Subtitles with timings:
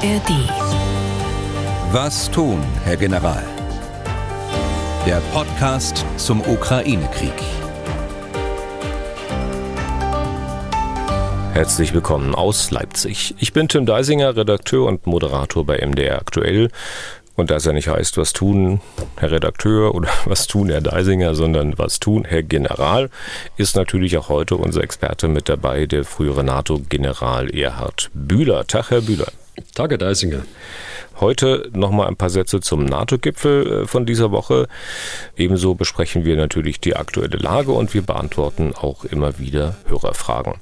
[0.00, 0.30] ARD.
[1.90, 3.42] Was tun, Herr General?
[5.04, 7.32] Der Podcast zum Ukraine-Krieg.
[11.52, 13.34] Herzlich willkommen aus Leipzig.
[13.40, 16.70] Ich bin Tim Deisinger, Redakteur und Moderator bei MDR Aktuell.
[17.34, 18.80] Und da es ja nicht heißt, was tun,
[19.16, 23.10] Herr Redakteur oder was tun, Herr Deisinger, sondern was tun, Herr General,
[23.56, 28.64] ist natürlich auch heute unser Experte mit dabei, der frühere NATO-General Erhard Bühler.
[28.64, 29.26] Tag, Herr Bühler.
[29.74, 30.44] Tag, Herr Deisinger.
[31.20, 34.68] Heute nochmal ein paar Sätze zum NATO-Gipfel äh, von dieser Woche.
[35.36, 40.54] Ebenso besprechen wir natürlich die aktuelle Lage und wir beantworten auch immer wieder Hörerfragen.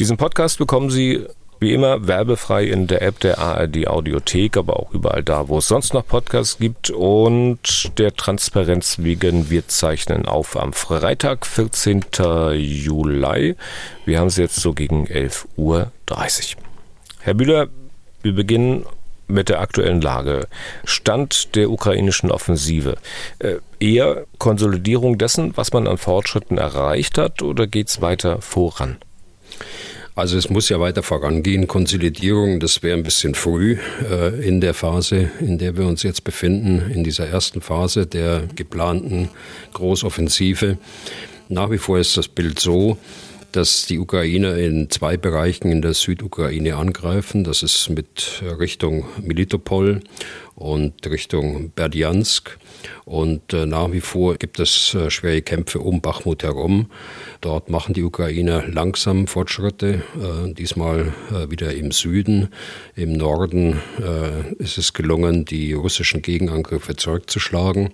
[0.00, 1.26] Diesen Podcast bekommen Sie
[1.60, 5.68] wie immer werbefrei in der App der ARD Audiothek, aber auch überall da, wo es
[5.68, 6.90] sonst noch Podcasts gibt.
[6.90, 12.04] Und der Transparenz wegen, wir zeichnen auf am Freitag, 14.
[12.54, 13.56] Juli.
[14.04, 15.90] Wir haben es jetzt so gegen 11.30 Uhr.
[17.20, 17.68] Herr Bühler,
[18.24, 18.84] wir beginnen
[19.28, 20.48] mit der aktuellen Lage.
[20.84, 22.96] Stand der ukrainischen Offensive.
[23.38, 28.96] Äh, eher Konsolidierung dessen, was man an Fortschritten erreicht hat, oder geht es weiter voran?
[30.16, 31.66] Also es muss ja weiter vorangehen.
[31.66, 36.22] Konsolidierung, das wäre ein bisschen früh äh, in der Phase, in der wir uns jetzt
[36.22, 39.28] befinden, in dieser ersten Phase der geplanten
[39.72, 40.78] Großoffensive.
[41.48, 42.96] Nach wie vor ist das Bild so,
[43.54, 47.44] dass die Ukrainer in zwei Bereichen in der Südukraine angreifen.
[47.44, 50.00] Das ist mit Richtung Militopol
[50.56, 52.58] und Richtung Berdjansk.
[53.04, 56.90] Und äh, nach wie vor gibt es äh, schwere Kämpfe um Bachmut herum.
[57.40, 61.12] Dort machen die Ukrainer langsam Fortschritte, äh, diesmal
[61.48, 62.48] wieder im Süden.
[62.94, 63.80] Im Norden
[64.58, 67.90] ist es gelungen, die russischen Gegenangriffe zurückzuschlagen.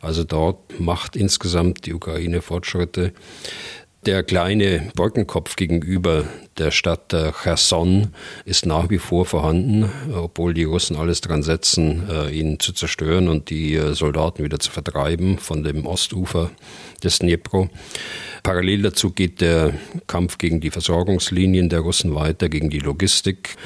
[0.00, 3.12] Also dort macht insgesamt die Ukraine Fortschritte.
[4.06, 6.24] Der kleine Brückenkopf gegenüber
[6.58, 8.08] der Stadt Cherson
[8.44, 13.28] ist nach wie vor vorhanden, obwohl die Russen alles dran setzen, äh, ihn zu zerstören
[13.28, 16.50] und die äh, Soldaten wieder zu vertreiben von dem Ostufer
[17.02, 17.70] des Dnipro.
[18.42, 19.72] Parallel dazu geht der
[20.06, 23.56] Kampf gegen die Versorgungslinien der Russen weiter, gegen die Logistik.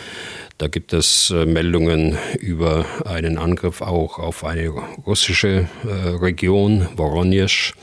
[0.56, 4.68] Da gibt es äh, Meldungen über einen Angriff auch auf eine
[5.04, 7.74] russische Region, Voronezh.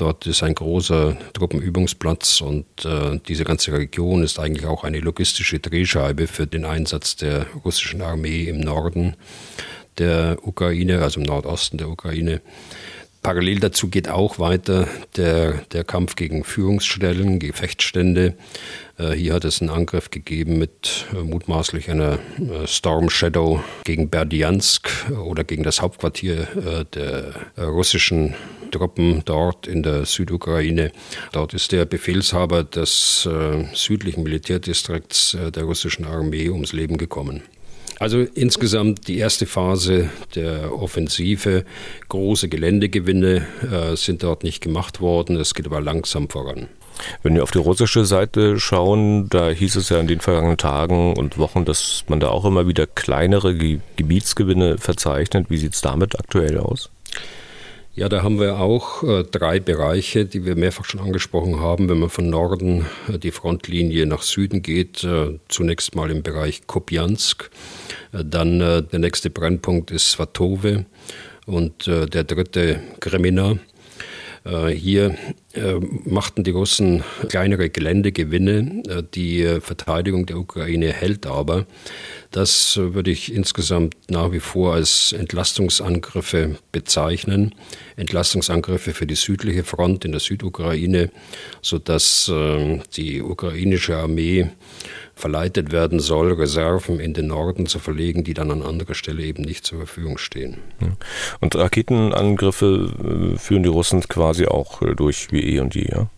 [0.00, 5.58] Dort ist ein großer Truppenübungsplatz und äh, diese ganze Region ist eigentlich auch eine logistische
[5.58, 9.14] Drehscheibe für den Einsatz der russischen Armee im Norden
[9.98, 12.40] der Ukraine, also im Nordosten der Ukraine.
[13.20, 18.38] Parallel dazu geht auch weiter der, der Kampf gegen Führungsstellen, Gefechtsstände.
[19.00, 24.10] Äh, hier hat es einen Angriff gegeben mit äh, mutmaßlich einer äh, Storm Shadow gegen
[24.10, 24.90] Berdjansk
[25.24, 26.46] oder gegen das Hauptquartier
[26.94, 28.34] der russischen
[28.70, 30.92] Truppen dort in der Südukraine.
[31.32, 33.28] Dort ist der Befehlshaber des
[33.72, 37.42] südlichen Militärdistrikts der russischen Armee ums Leben gekommen.
[37.98, 41.64] Also insgesamt die erste Phase der Offensive.
[42.08, 45.36] Große Geländegewinne äh, sind dort nicht gemacht worden.
[45.36, 46.68] Es geht aber langsam voran.
[47.22, 51.16] Wenn wir auf die russische Seite schauen, da hieß es ja in den vergangenen Tagen
[51.16, 53.54] und Wochen, dass man da auch immer wieder kleinere
[53.96, 55.46] Gebietsgewinne verzeichnet.
[55.48, 56.90] Wie sieht es damit aktuell aus?
[57.92, 61.88] Ja, da haben wir auch äh, drei Bereiche, die wir mehrfach schon angesprochen haben.
[61.88, 66.66] Wenn man von Norden äh, die Frontlinie nach Süden geht, äh, zunächst mal im Bereich
[66.68, 67.50] Kopjansk,
[68.12, 70.86] äh, dann äh, der nächste Brennpunkt ist Svatove
[71.46, 73.58] und äh, der dritte Kremina.
[74.44, 75.16] Hier
[76.04, 79.04] machten die Russen kleinere Geländegewinne.
[79.14, 81.66] Die Verteidigung der Ukraine hält aber.
[82.30, 87.54] Das würde ich insgesamt nach wie vor als Entlastungsangriffe bezeichnen.
[87.96, 91.10] Entlastungsangriffe für die südliche Front in der Südukraine,
[91.60, 94.48] sodass äh, die ukrainische Armee
[95.16, 99.42] verleitet werden soll, Reserven in den Norden zu verlegen, die dann an anderer Stelle eben
[99.42, 100.58] nicht zur Verfügung stehen.
[101.40, 106.08] Und Raketenangriffe äh, führen die Russen quasi auch äh, durch wie eh und je, ja?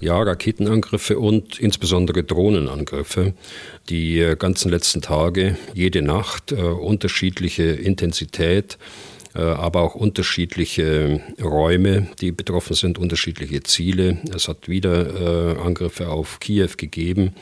[0.00, 3.34] Ja, Raketenangriffe und insbesondere Drohnenangriffe.
[3.88, 8.78] Die äh, ganzen letzten Tage, jede Nacht, äh, unterschiedliche Intensität
[9.34, 14.18] äh, aber auch unterschiedliche Räume, die betroffen sind, unterschiedliche Ziele.
[14.34, 17.34] Es hat wieder äh, Angriffe auf Kiew gegeben.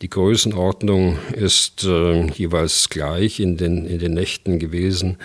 [0.00, 5.18] Die Größenordnung ist äh, jeweils gleich in den, in den Nächten gewesen.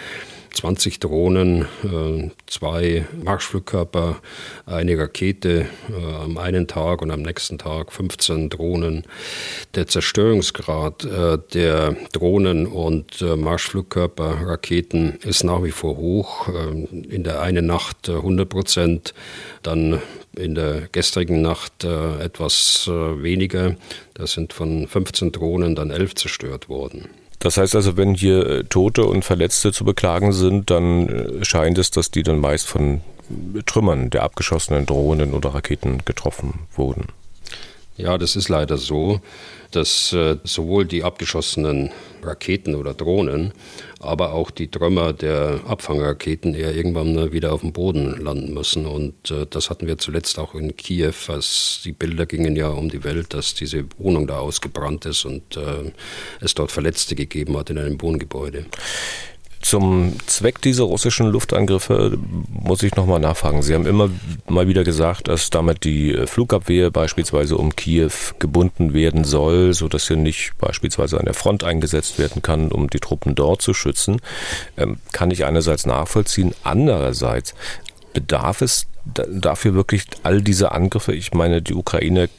[0.54, 4.20] 20 Drohnen, äh, zwei Marschflugkörper,
[4.66, 9.04] eine Rakete äh, am einen Tag und am nächsten Tag 15 Drohnen.
[9.76, 16.48] Der Zerstörungsgrad äh, der Drohnen und Marschflugkörper, Raketen ist nach wie vor hoch.
[16.48, 19.14] In der einen Nacht 100 Prozent,
[19.64, 20.02] dann
[20.36, 23.76] in der gestrigen Nacht etwas weniger.
[24.14, 27.10] Da sind von 15 Drohnen dann elf zerstört worden.
[27.40, 31.78] Das heißt also, wenn hier äh, Tote und Verletzte zu beklagen sind, dann äh, scheint
[31.78, 33.02] es, dass die dann meist von
[33.66, 37.08] Trümmern der abgeschossenen Drohnen oder Raketen getroffen wurden.
[38.00, 39.20] Ja, das ist leider so,
[39.72, 41.92] dass äh, sowohl die abgeschossenen
[42.24, 43.52] Raketen oder Drohnen,
[44.00, 48.86] aber auch die Trümmer der Abfangraketen eher irgendwann wieder auf dem Boden landen müssen.
[48.86, 52.88] Und äh, das hatten wir zuletzt auch in Kiew, als die Bilder gingen ja um
[52.90, 55.92] die Welt, dass diese Wohnung da ausgebrannt ist und äh,
[56.40, 58.66] es dort Verletzte gegeben hat in einem Wohngebäude.
[59.62, 62.18] Zum Zweck dieser russischen Luftangriffe
[62.50, 63.62] muss ich nochmal nachfragen.
[63.62, 64.10] Sie haben immer
[64.48, 70.16] mal wieder gesagt, dass damit die Flugabwehr beispielsweise um Kiew gebunden werden soll, sodass sie
[70.16, 74.22] nicht beispielsweise an der Front eingesetzt werden kann, um die Truppen dort zu schützen.
[74.78, 76.56] Ähm, kann ich einerseits nachvollziehen.
[76.64, 77.54] Andererseits
[78.14, 81.14] bedarf es dafür wirklich all diese Angriffe?
[81.14, 82.30] Ich meine, die Ukraine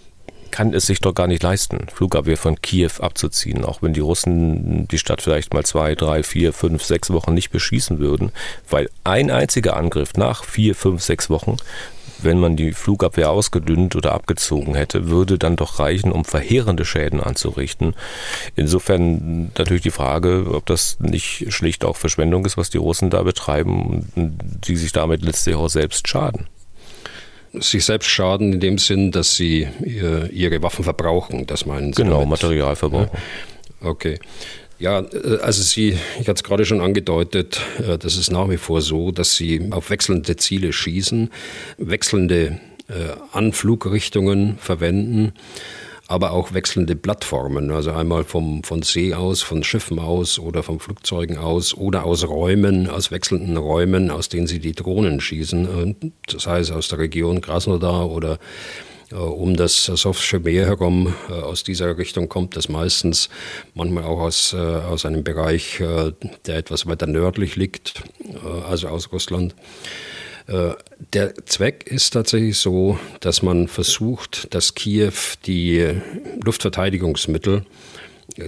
[0.51, 4.89] kann es sich doch gar nicht leisten, Flugabwehr von Kiew abzuziehen, auch wenn die Russen
[4.89, 8.33] die Stadt vielleicht mal zwei, drei, vier, fünf, sechs Wochen nicht beschießen würden,
[8.69, 11.57] weil ein einziger Angriff nach vier, fünf, sechs Wochen
[12.23, 17.21] wenn man die Flugabwehr ausgedünnt oder abgezogen hätte, würde dann doch reichen, um verheerende Schäden
[17.21, 17.95] anzurichten.
[18.57, 23.23] Insofern natürlich die Frage, ob das nicht schlicht auch Verschwendung ist, was die Russen da
[23.23, 26.47] betreiben und die sich damit letztlich auch selbst schaden
[27.55, 31.47] sich selbst schaden in dem Sinn, dass sie ihre Waffen verbrauchen.
[31.47, 32.03] Das meinen Sie?
[32.03, 32.43] Genau, damit?
[32.43, 33.11] Material verbrauchen.
[33.83, 33.89] Ja.
[33.89, 34.19] Okay.
[34.81, 38.57] Ja, äh, also Sie, ich hatte es gerade schon angedeutet, äh, das ist nach wie
[38.57, 41.31] vor so, dass Sie auf wechselnde Ziele schießen,
[41.77, 42.93] wechselnde äh,
[43.33, 45.35] Anflugrichtungen verwenden
[46.11, 50.81] aber auch wechselnde Plattformen, also einmal vom, von See aus, von Schiffen aus oder von
[50.81, 56.49] Flugzeugen aus oder aus Räumen, aus wechselnden Räumen, aus denen sie die Drohnen schießen, das
[56.49, 58.41] heißt aus der Region Krasnodar oder
[59.13, 63.29] äh, um das Asowsche Meer herum, äh, aus dieser Richtung kommt das meistens,
[63.75, 68.03] manchmal auch aus, äh, aus einem Bereich, der etwas weiter nördlich liegt,
[68.69, 69.55] also aus Russland.
[70.51, 70.75] Äh,
[71.13, 75.13] der Zweck ist tatsächlich so, dass man versucht, dass Kiew
[75.47, 75.95] die
[76.45, 77.65] Luftverteidigungsmittel,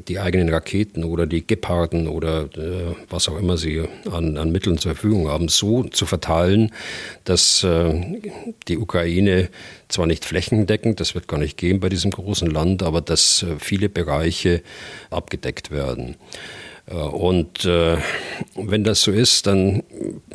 [0.08, 4.78] die eigenen Raketen oder die Geparden oder äh, was auch immer sie an, an, Mitteln
[4.78, 6.72] zur Verfügung haben, so zu verteilen,
[7.24, 8.20] dass äh,
[8.68, 9.48] die Ukraine
[9.88, 13.56] zwar nicht flächendeckend, das wird gar nicht gehen bei diesem großen Land, aber dass äh,
[13.58, 14.62] viele Bereiche
[15.10, 16.16] abgedeckt werden.
[16.86, 17.96] Äh, und äh,
[18.54, 19.82] wenn das so ist, dann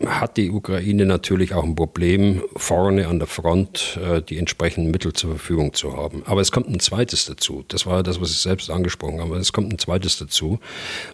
[0.06, 5.14] hat die Ukraine natürlich auch ein Problem, vorne an der Front äh, die entsprechenden Mittel
[5.14, 6.24] zur Verfügung zu haben.
[6.26, 7.66] Aber es kommt ein zweites dazu.
[7.68, 9.38] Das war das, was ich selbst angesprochen habe.
[9.38, 10.60] Es kommt ein zweites dazu.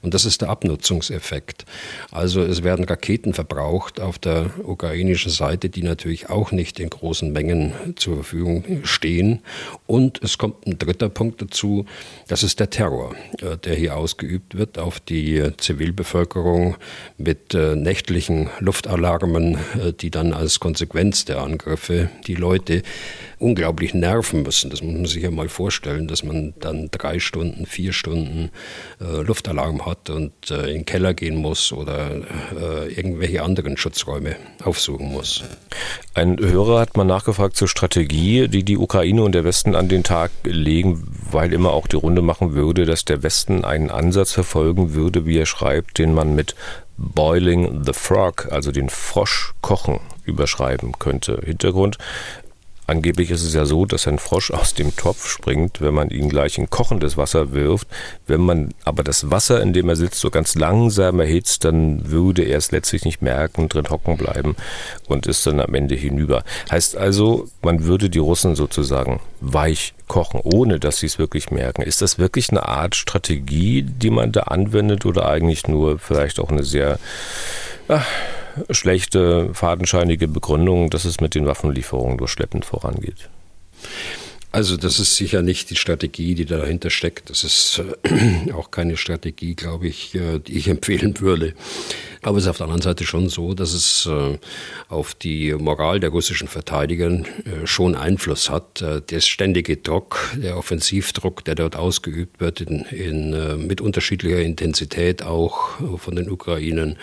[0.02, 1.66] Und das ist der Abnutzungseffekt.
[2.12, 7.32] Also es werden Raketen verbraucht auf der ukrainischen Seite, die natürlich auch nicht in großen
[7.32, 9.42] Mengen zur Verfügung stehen.
[9.88, 11.86] Und es kommt ein dritter Punkt dazu.
[12.28, 13.16] Das ist der Terror,
[13.64, 16.76] der hier ausgeübt wird auf die die Zivilbevölkerung
[17.18, 22.84] mit äh, nächtlichen Luftalarmen, äh, die dann als Konsequenz der Angriffe die Leute
[23.44, 24.70] unglaublich nerven müssen.
[24.70, 28.50] Das muss man sich ja mal vorstellen, dass man dann drei Stunden, vier Stunden
[29.02, 32.10] äh, Luftalarm hat und äh, in den Keller gehen muss oder
[32.58, 35.44] äh, irgendwelche anderen Schutzräume aufsuchen muss.
[36.14, 40.04] Ein Hörer hat mal nachgefragt zur Strategie, die die Ukraine und der Westen an den
[40.04, 44.94] Tag legen, weil immer auch die Runde machen würde, dass der Westen einen Ansatz verfolgen
[44.94, 46.56] würde, wie er schreibt, den man mit
[46.98, 51.42] Boiling the Frog, also den Frosch kochen, überschreiben könnte.
[51.44, 51.98] Hintergrund,
[52.86, 56.28] Angeblich ist es ja so, dass ein Frosch aus dem Topf springt, wenn man ihn
[56.28, 57.88] gleich in kochendes Wasser wirft.
[58.28, 62.44] Wenn man aber das Wasser, in dem er sitzt, so ganz langsam erhitzt, dann würde
[62.44, 64.56] er es letztlich nicht merken, drin hocken bleiben
[65.08, 66.44] und ist dann am Ende hinüber.
[66.70, 71.84] Heißt also, man würde die Russen sozusagen weich kochen, ohne dass sie es wirklich merken.
[71.84, 76.50] Ist das wirklich eine Art Strategie, die man da anwendet oder eigentlich nur vielleicht auch
[76.50, 77.00] eine sehr
[77.88, 78.06] ach,
[78.70, 83.30] schlechte, fadenscheinige Begründung, dass es mit den Waffenlieferungen nur schleppend vorangeht.
[84.52, 87.32] Also das ist sicher nicht die Strategie, die dahinter steckt.
[87.32, 91.54] Das ist äh, auch keine Strategie, glaube ich, äh, die ich empfehlen würde.
[92.24, 94.38] Aber es ist auf der anderen Seite schon so, dass es äh,
[94.90, 97.24] auf die Moral der russischen Verteidiger äh,
[97.66, 98.82] schon Einfluss hat.
[98.82, 105.24] Äh, der ständige Druck, der Offensivdruck, der dort ausgeübt wird, in, in, mit unterschiedlicher Intensität
[105.24, 106.98] auch von den Ukrainern,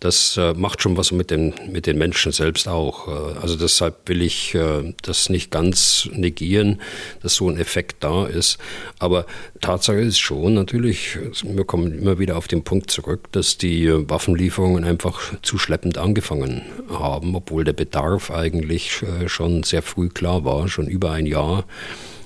[0.00, 3.06] das macht schon was mit den, mit den Menschen selbst auch.
[3.40, 4.56] also deshalb will ich
[5.02, 6.80] das nicht ganz negieren
[7.22, 8.58] dass so ein Effekt da ist.
[8.98, 9.26] Aber
[9.60, 14.51] Tatsache ist schon natürlich, wir kommen immer wieder auf den Punkt zurück, dass die Waffenlieferungen
[14.58, 20.68] einfach zu schleppend angefangen haben, obwohl der Bedarf eigentlich äh, schon sehr früh klar war,
[20.68, 21.64] schon über ein Jahr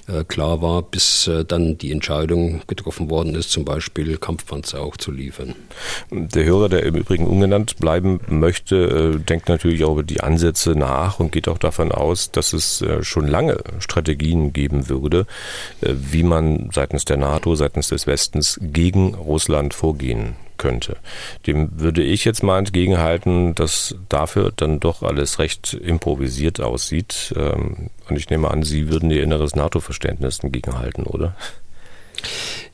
[0.09, 4.97] äh, klar war, bis äh, dann die Entscheidung getroffen worden ist, zum Beispiel Kampfpanzer auch
[4.97, 5.55] zu liefern.
[6.11, 11.21] Der Hörer, der im Übrigen ungenannt bleiben möchte, denkt natürlich auch über die Ansätze nach
[11.21, 15.27] und geht auch davon aus, dass es schon lange Strategien geben würde,
[15.81, 20.97] wie man seitens der NATO, seitens des Westens gegen Russland vorgehen könnte.
[21.47, 27.35] Dem würde ich jetzt mal entgegenhalten, dass dafür dann doch alles recht improvisiert aussieht.
[27.37, 31.37] Ähm, und ich nehme an, Sie würden Ihr inneres NATO-Verständnis entgegenhalten, oder?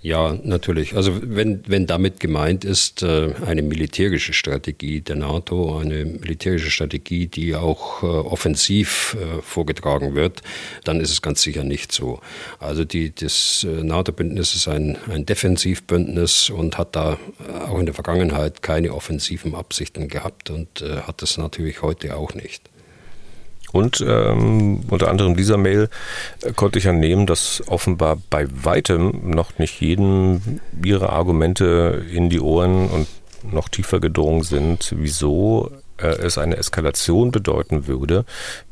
[0.02, 0.96] Ja, natürlich.
[0.96, 7.28] Also wenn, wenn damit gemeint ist, äh, eine militärische Strategie der NATO, eine militärische Strategie,
[7.28, 10.42] die auch äh, offensiv äh, vorgetragen wird,
[10.82, 12.20] dann ist es ganz sicher nicht so.
[12.58, 17.18] Also die, das NATO-Bündnis ist ein, ein Defensivbündnis und hat da
[17.68, 22.71] auch in der Vergangenheit keine offensiven Absichten gehabt und hat das natürlich heute auch nicht.
[23.72, 25.88] Und ähm, unter anderem dieser Mail
[26.42, 32.40] äh, konnte ich annehmen, dass offenbar bei weitem noch nicht jedem ihre Argumente in die
[32.40, 33.08] Ohren und
[33.50, 38.24] noch tiefer gedrungen sind, wieso äh, es eine Eskalation bedeuten würde,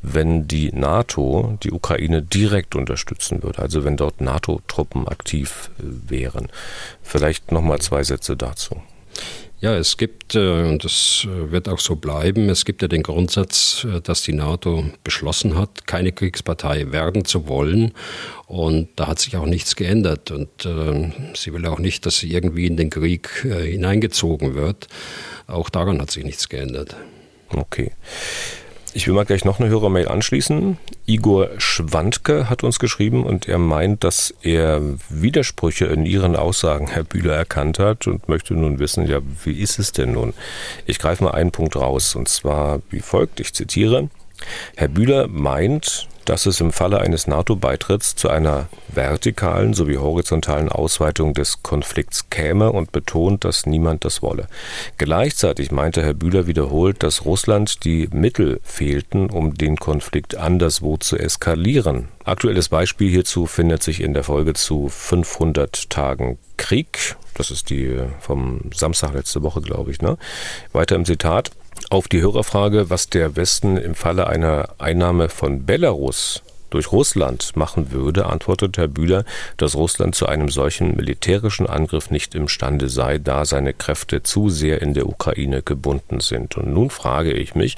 [0.02, 6.48] wenn die NATO die Ukraine direkt unterstützen würde, also wenn dort NATO-Truppen aktiv äh, wären.
[7.02, 8.76] Vielleicht nochmal zwei Sätze dazu.
[9.60, 13.02] Ja, es gibt, äh, und das äh, wird auch so bleiben, es gibt ja den
[13.02, 17.92] Grundsatz, äh, dass die NATO beschlossen hat, keine Kriegspartei werden zu wollen.
[18.46, 20.32] Und da hat sich auch nichts geändert.
[20.32, 20.48] Und
[21.36, 24.88] sie will auch nicht, dass sie irgendwie in den Krieg hineingezogen wird.
[25.46, 26.96] Auch daran hat sich nichts geändert.
[27.48, 27.92] Okay.
[28.92, 30.76] Ich will mal gleich noch eine Hörermail anschließen.
[31.06, 37.04] Igor Schwandke hat uns geschrieben und er meint, dass er Widersprüche in Ihren Aussagen, Herr
[37.04, 40.34] Bühler, erkannt hat und möchte nun wissen, ja, wie ist es denn nun?
[40.86, 44.08] Ich greife mal einen Punkt raus und zwar wie folgt, ich zitiere.
[44.76, 51.34] Herr Bühler meint, dass es im Falle eines NATO-Beitritts zu einer vertikalen sowie horizontalen Ausweitung
[51.34, 54.46] des Konflikts käme und betont, dass niemand das wolle.
[54.96, 61.16] Gleichzeitig meinte Herr Bühler wiederholt, dass Russland die Mittel fehlten, um den Konflikt anderswo zu
[61.16, 62.08] eskalieren.
[62.24, 67.16] Aktuelles Beispiel hierzu findet sich in der Folge zu 500 Tagen Krieg.
[67.34, 70.02] Das ist die vom Samstag letzte Woche, glaube ich.
[70.02, 70.18] Ne?
[70.72, 71.50] Weiter im Zitat.
[71.88, 77.90] Auf die Hörerfrage, was der Westen im Falle einer Einnahme von Belarus durch Russland machen
[77.90, 79.24] würde, antwortet Herr Bühler,
[79.56, 84.80] dass Russland zu einem solchen militärischen Angriff nicht imstande sei, da seine Kräfte zu sehr
[84.80, 86.56] in der Ukraine gebunden sind.
[86.56, 87.76] Und nun frage ich mich,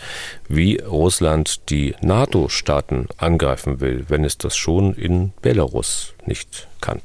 [0.49, 7.01] wie Russland die NATO-Staaten angreifen will, wenn es das schon in Belarus nicht kann.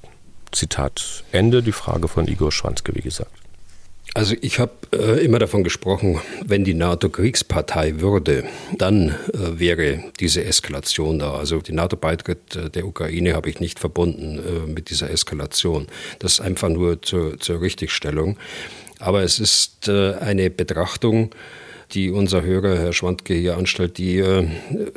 [0.52, 3.32] Zitat Ende, die Frage von Igor Schwanzke, wie gesagt.
[4.14, 8.46] Also ich habe äh, immer davon gesprochen, wenn die NATO Kriegspartei würde,
[8.78, 11.36] dann äh, wäre diese Eskalation da.
[11.36, 15.88] Also die NATO-Beitritt äh, der Ukraine habe ich nicht verbunden äh, mit dieser Eskalation.
[16.20, 18.38] Das ist einfach nur zur, zur Richtigstellung.
[19.00, 21.32] Aber es ist äh, eine Betrachtung,
[21.92, 24.48] die unser Hörer, Herr Schwandke, hier anstellt, die äh,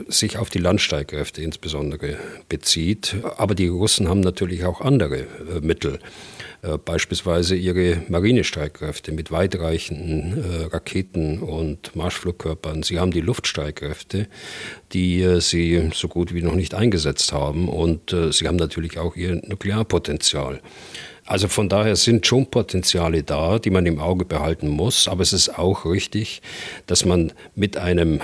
[0.08, 2.16] sich auf die Landstreitkräfte insbesondere
[2.48, 3.16] bezieht.
[3.36, 5.98] Aber die Russen haben natürlich auch andere äh, Mittel.
[6.62, 12.82] Äh, beispielsweise ihre Marinestreitkräfte mit weitreichenden äh, Raketen und Marschflugkörpern.
[12.82, 14.26] Sie haben die Luftstreitkräfte,
[14.92, 17.68] die äh, sie so gut wie noch nicht eingesetzt haben.
[17.68, 20.60] Und sie haben natürlich auch ihr Nuklearpotenzial.
[21.30, 25.06] Also von daher sind schon Potenziale da, die man im Auge behalten muss.
[25.06, 26.42] Aber es ist auch richtig,
[26.88, 28.20] dass man mit einem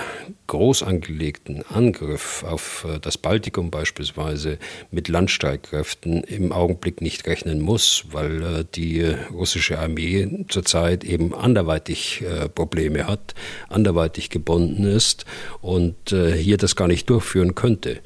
[0.47, 4.57] groß angelegten Angriff auf äh, das Baltikum beispielsweise
[4.91, 12.23] mit Landstreitkräften im Augenblick nicht rechnen muss, weil äh, die russische Armee zurzeit eben anderweitig
[12.23, 13.35] äh, Probleme hat,
[13.69, 15.25] anderweitig gebunden ist
[15.61, 17.99] und hier das gar nicht durchführen könnte.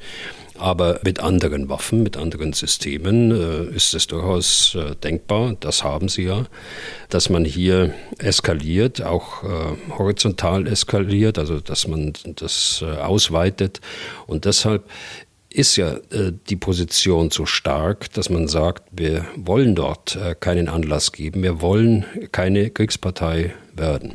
[0.62, 6.08] Aber mit anderen Waffen, mit anderen Systemen äh, ist es durchaus äh, denkbar, das haben
[6.08, 6.44] sie ja,
[7.08, 9.48] dass man hier eskaliert, auch äh,
[9.98, 13.80] horizontal eskaliert, also dass man das äh, ausweitet.
[14.28, 14.88] Und deshalb
[15.50, 20.68] ist ja äh, die Position so stark, dass man sagt, wir wollen dort äh, keinen
[20.68, 24.14] Anlass geben, wir wollen keine Kriegspartei werden.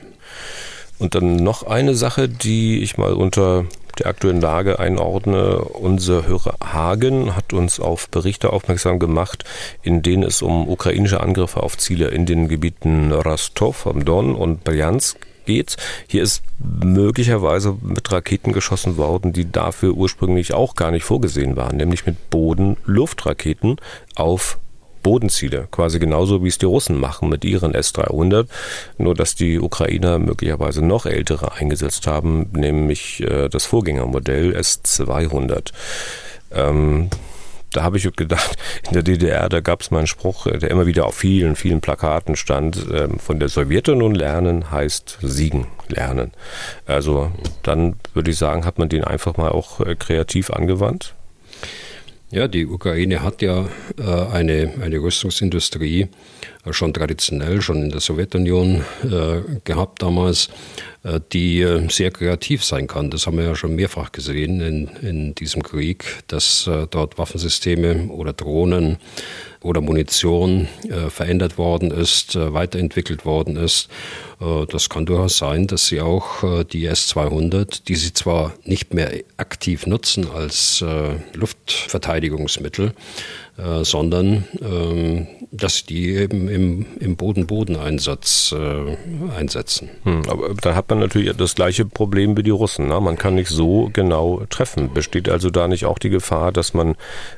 [0.98, 3.66] Und dann noch eine Sache, die ich mal unter
[4.00, 5.60] der aktuellen Lage einordne.
[5.60, 9.44] Unser Hörer Hagen hat uns auf Berichte aufmerksam gemacht,
[9.82, 14.64] in denen es um ukrainische Angriffe auf Ziele in den Gebieten Rostov am Don und
[14.64, 15.78] Bryansk geht.
[16.08, 21.78] Hier ist möglicherweise mit Raketen geschossen worden, die dafür ursprünglich auch gar nicht vorgesehen waren,
[21.78, 23.78] nämlich mit Boden-Luftraketen
[24.16, 24.60] auf
[25.08, 28.48] Bodenziele, quasi genauso wie es die Russen machen mit ihren S-300,
[28.98, 35.72] nur dass die Ukrainer möglicherweise noch ältere eingesetzt haben, nämlich äh, das Vorgängermodell S-200.
[36.52, 37.10] Ähm,
[37.72, 40.88] Da habe ich gedacht, in der DDR, da gab es mal einen Spruch, der immer
[40.88, 46.32] wieder auf vielen, vielen Plakaten stand, ähm, von der Sowjetunion lernen heißt siegen lernen.
[46.86, 47.32] Also
[47.64, 51.14] dann würde ich sagen, hat man den einfach mal auch äh, kreativ angewandt.
[52.30, 56.10] Ja, die Ukraine hat ja äh, eine, eine Rüstungsindustrie
[56.72, 60.50] schon traditionell, schon in der Sowjetunion äh, gehabt damals,
[61.04, 63.10] äh, die äh, sehr kreativ sein kann.
[63.10, 68.08] Das haben wir ja schon mehrfach gesehen in, in diesem Krieg, dass äh, dort Waffensysteme
[68.10, 68.98] oder Drohnen
[69.62, 73.90] oder Munition äh, verändert worden ist, äh, weiterentwickelt worden ist.
[74.40, 78.94] Äh, das kann durchaus sein, dass sie auch äh, die S-200, die sie zwar nicht
[78.94, 82.94] mehr aktiv nutzen als äh, Luftverteidigungsmittel,
[83.58, 88.98] äh, sondern ähm, dass die eben im, im Boden-Boden-Einsatz äh,
[89.36, 89.90] einsetzen.
[90.04, 92.88] Hm, aber da hat man natürlich das gleiche Problem wie die Russen.
[92.88, 93.00] Ne?
[93.00, 94.94] Man kann nicht so genau treffen.
[94.94, 96.96] Besteht also da nicht auch die Gefahr, dass man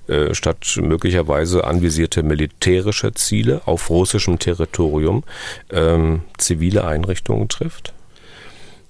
[0.07, 5.23] äh, statt möglicherweise anvisierte militärische Ziele auf russischem Territorium
[5.71, 7.93] ähm, zivile Einrichtungen trifft?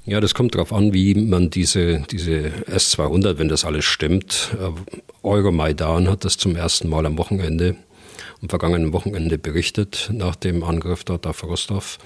[0.10, 4.72] Ja, das kommt darauf an, wie man diese, diese S-200, wenn das alles stimmt, äh,
[5.22, 7.76] Euromaidan hat das zum ersten Mal am Wochenende
[8.42, 12.00] am vergangenen Wochenende berichtet nach dem Angriff dort auf Rostov.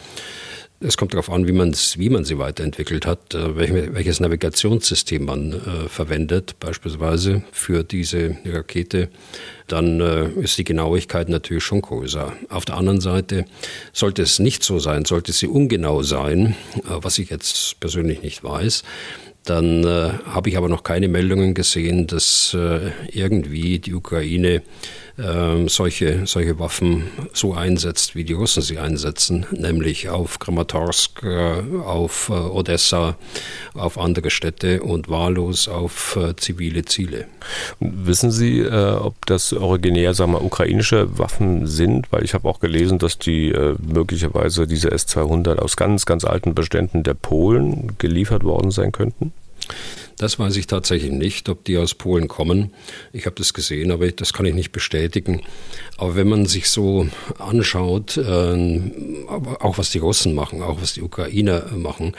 [0.85, 5.87] Es kommt darauf an, wie, wie man sie weiterentwickelt hat, äh, welches Navigationssystem man äh,
[5.87, 9.07] verwendet, beispielsweise für diese Rakete.
[9.67, 12.33] Dann äh, ist die Genauigkeit natürlich schon größer.
[12.49, 13.45] Auf der anderen Seite
[13.93, 18.43] sollte es nicht so sein, sollte sie ungenau sein, äh, was ich jetzt persönlich nicht
[18.43, 18.83] weiß,
[19.45, 24.63] dann äh, habe ich aber noch keine Meldungen gesehen, dass äh, irgendwie die Ukraine
[25.17, 27.03] äh, solche, solche Waffen
[27.33, 33.15] so einsetzt, wie die Russen sie einsetzen, nämlich auf Kramatorsk, äh, auf äh, Odessa,
[33.75, 37.27] auf andere Städte und wahllos auf äh, zivile Ziele.
[37.79, 42.11] Wissen Sie, ob das originär sagen wir, ukrainische Waffen sind?
[42.11, 47.03] Weil ich habe auch gelesen, dass die möglicherweise diese S-200 aus ganz, ganz alten Beständen
[47.03, 49.33] der Polen geliefert worden sein könnten.
[50.17, 52.73] Das weiß ich tatsächlich nicht, ob die aus Polen kommen.
[53.13, 55.41] Ich habe das gesehen, aber das kann ich nicht bestätigen.
[55.97, 57.07] Aber wenn man sich so
[57.39, 58.81] anschaut, äh,
[59.27, 62.13] auch was die Russen machen, auch was die Ukrainer machen,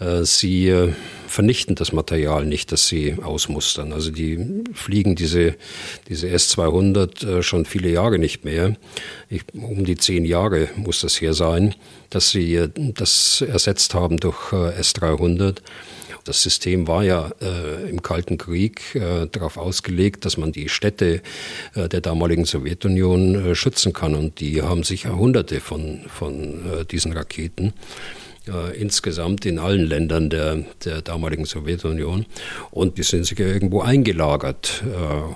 [0.00, 0.92] äh, sie äh,
[1.28, 3.92] vernichten das Material nicht, das sie ausmustern.
[3.92, 5.54] Also die fliegen diese,
[6.08, 8.76] diese S-200 schon viele Jahre nicht mehr.
[9.28, 11.74] Ich, um die zehn Jahre muss das her sein,
[12.10, 15.58] dass sie das ersetzt haben durch S-300.
[16.26, 21.22] Das System war ja äh, im Kalten Krieg äh, darauf ausgelegt, dass man die Städte
[21.76, 24.16] äh, der damaligen Sowjetunion äh, schützen kann.
[24.16, 27.74] Und die haben sicher hunderte von, von äh, diesen Raketen
[28.48, 32.26] äh, insgesamt in allen Ländern der, der damaligen Sowjetunion.
[32.72, 34.82] Und die sind sicher irgendwo eingelagert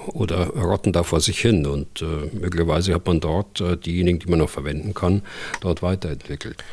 [0.08, 1.66] oder rotten da vor sich hin.
[1.66, 5.22] Und möglicherweise hat man dort diejenigen, die man noch verwenden kann,
[5.60, 6.64] dort weiterentwickelt.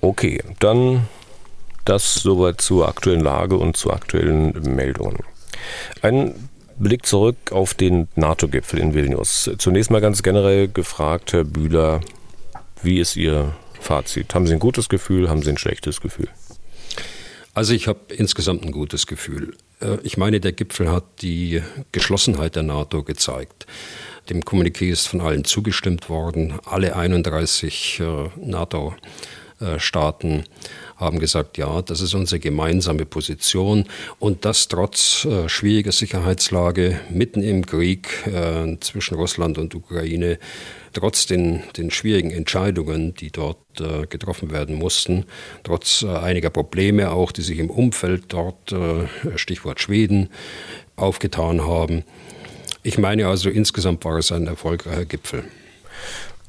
[0.00, 1.08] Okay, dann
[1.88, 5.18] das soweit zur aktuellen Lage und zu aktuellen Meldungen.
[6.02, 6.48] Ein
[6.78, 9.50] Blick zurück auf den NATO-Gipfel in Vilnius.
[9.58, 12.00] Zunächst mal ganz generell gefragt, Herr Bühler,
[12.82, 14.34] wie ist Ihr Fazit?
[14.34, 16.28] Haben Sie ein gutes Gefühl, haben Sie ein schlechtes Gefühl?
[17.54, 19.56] Also ich habe insgesamt ein gutes Gefühl.
[19.80, 23.66] Äh, ich meine, der Gipfel hat die Geschlossenheit der NATO gezeigt.
[24.30, 26.60] Dem Kommuniqué ist von allen zugestimmt worden.
[26.64, 30.44] Alle 31 äh, NATO-Staaten
[30.98, 33.86] haben gesagt, ja, das ist unsere gemeinsame Position
[34.18, 40.38] und das trotz äh, schwieriger Sicherheitslage mitten im Krieg äh, zwischen Russland und Ukraine,
[40.92, 45.24] trotz den, den schwierigen Entscheidungen, die dort äh, getroffen werden mussten,
[45.62, 49.06] trotz äh, einiger Probleme auch, die sich im Umfeld dort, äh,
[49.36, 50.30] Stichwort Schweden,
[50.96, 52.02] aufgetan haben.
[52.82, 55.44] Ich meine also, insgesamt war es ein erfolgreicher Gipfel.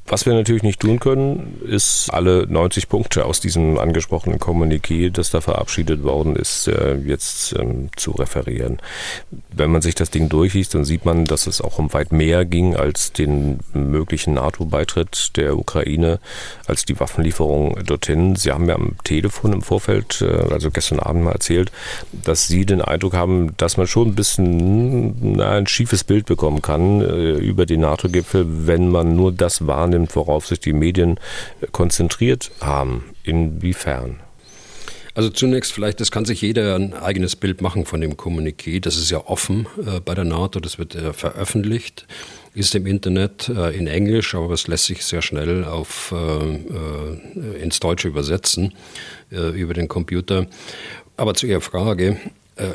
[0.10, 5.30] Was wir natürlich nicht tun können, ist alle 90 Punkte aus diesem angesprochenen Kommuniqué, das
[5.30, 8.80] da verabschiedet worden ist, äh, jetzt ähm, zu referieren.
[9.52, 12.44] Wenn man sich das Ding durchliest, dann sieht man, dass es auch um weit mehr
[12.44, 16.20] ging als den möglichen NATO-Beitritt der Ukraine,
[16.66, 18.36] als die Waffenlieferung dorthin.
[18.36, 21.72] Sie haben ja am Telefon im Vorfeld, äh, also gestern Abend mal erzählt,
[22.12, 26.64] dass Sie den Eindruck haben, dass man schon ein bisschen na, ein schiefes Bild bekommen
[26.64, 31.20] kann äh, über den NATO-Gipfel, wenn man nur das wahrnimmt, wahrnimmt, worauf sich die Medien
[31.62, 33.04] äh, konzentriert haben.
[33.24, 34.20] Inwiefern?
[35.16, 38.80] Also zunächst vielleicht, das kann sich jeder ein eigenes Bild machen von dem Kommuniqué.
[38.80, 42.08] Das ist ja offen äh, bei der NATO, das wird äh, veröffentlicht,
[42.54, 47.62] ist im Internet äh, in Englisch, aber es lässt sich sehr schnell auf, äh, äh,
[47.62, 48.74] ins Deutsche übersetzen
[49.32, 50.48] über den Computer.
[51.16, 52.18] Aber zu Ihrer Frage,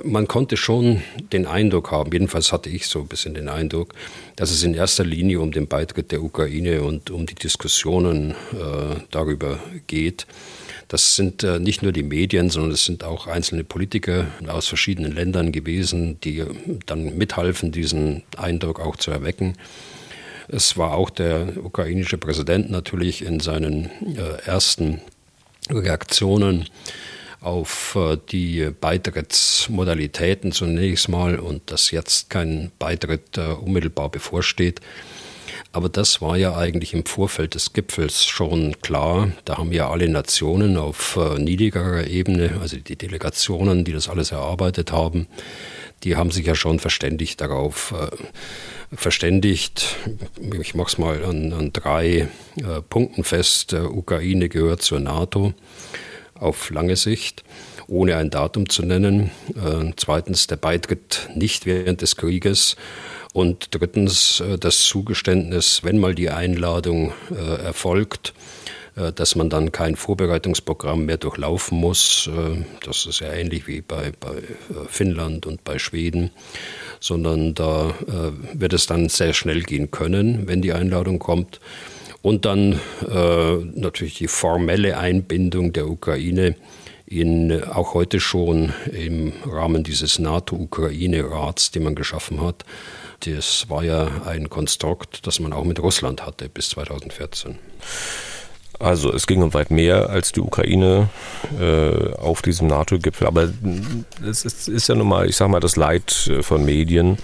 [0.02, 3.94] man konnte schon den Eindruck haben, jedenfalls hatte ich so ein bisschen den Eindruck,
[4.36, 8.96] dass es in erster Linie um den Beitritt der Ukraine und um die Diskussionen äh,
[9.10, 10.26] darüber geht.
[10.88, 15.12] Das sind äh, nicht nur die Medien, sondern es sind auch einzelne Politiker aus verschiedenen
[15.12, 16.44] Ländern gewesen, die
[16.86, 19.54] dann mithalfen, diesen Eindruck auch zu erwecken.
[20.48, 25.00] Es war auch der ukrainische Präsident natürlich in seinen äh, ersten
[25.70, 26.66] Reaktionen
[27.44, 34.80] auf äh, die Beitrittsmodalitäten zunächst mal und dass jetzt kein Beitritt äh, unmittelbar bevorsteht.
[35.72, 39.32] Aber das war ja eigentlich im Vorfeld des Gipfels schon klar.
[39.44, 44.30] Da haben ja alle Nationen auf äh, niedrigerer Ebene, also die Delegationen, die das alles
[44.30, 45.26] erarbeitet haben,
[46.02, 47.94] die haben sich ja schon verständigt darauf,
[48.92, 49.96] verständigt,
[50.60, 52.28] ich mache es mal an, an drei
[52.90, 55.54] Punkten fest, Ukraine gehört zur NATO
[56.34, 57.44] auf lange Sicht,
[57.86, 59.30] ohne ein Datum zu nennen.
[59.50, 62.76] Äh, zweitens der Beitritt nicht während des Krieges.
[63.32, 68.34] Und drittens äh, das Zugeständnis, wenn mal die Einladung äh, erfolgt,
[69.16, 72.30] dass man dann kein Vorbereitungsprogramm mehr durchlaufen muss.
[72.86, 74.40] Das ist ja ähnlich wie bei, bei
[74.86, 76.30] Finnland und bei Schweden,
[77.00, 77.92] sondern da
[78.52, 81.58] wird es dann sehr schnell gehen können, wenn die Einladung kommt.
[82.24, 86.56] Und dann äh, natürlich die formelle Einbindung der Ukraine
[87.04, 92.64] in auch heute schon im Rahmen dieses NATO-Ukraine-Rats, den man geschaffen hat.
[93.20, 97.58] Das war ja ein Konstrukt, das man auch mit Russland hatte bis 2014.
[98.78, 101.08] Also es ging um weit mehr als die Ukraine
[101.60, 103.26] äh, auf diesem NATO-Gipfel.
[103.26, 103.48] Aber
[104.28, 107.18] es ist, ist, ja nun mal, ich sag mal, das Leid äh, von Medien,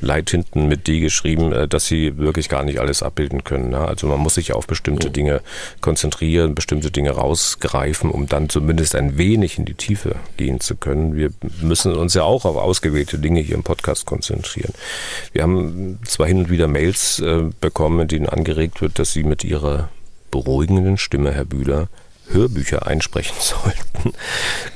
[0.00, 3.70] Leid hinten mit D geschrieben, äh, dass sie wirklich gar nicht alles abbilden können.
[3.70, 3.78] Ne?
[3.78, 5.42] Also man muss sich auf bestimmte Dinge
[5.80, 11.16] konzentrieren, bestimmte Dinge rausgreifen, um dann zumindest ein wenig in die Tiefe gehen zu können.
[11.16, 11.30] Wir
[11.62, 14.72] müssen uns ja auch auf ausgewählte Dinge hier im Podcast konzentrieren.
[15.32, 19.22] Wir haben zwar hin und wieder Mails äh, bekommen, in denen angeregt wird, dass sie
[19.22, 19.88] mit ihrer
[20.30, 21.88] beruhigenden Stimme, Herr Bühler,
[22.28, 24.12] Hörbücher einsprechen sollten.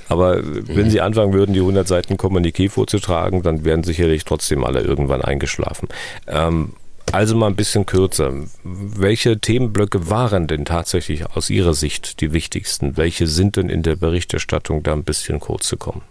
[0.09, 4.81] Aber wenn Sie anfangen würden, die 100 Seiten Kommuniqué vorzutragen, dann wären sicherlich trotzdem alle
[4.81, 5.89] irgendwann eingeschlafen.
[6.27, 6.75] Ähm,
[7.13, 8.33] also mal ein bisschen kürzer.
[8.63, 12.97] Welche Themenblöcke waren denn tatsächlich aus Ihrer Sicht die wichtigsten?
[12.97, 16.03] Welche sind denn in der Berichterstattung da ein bisschen kurz zu kommen?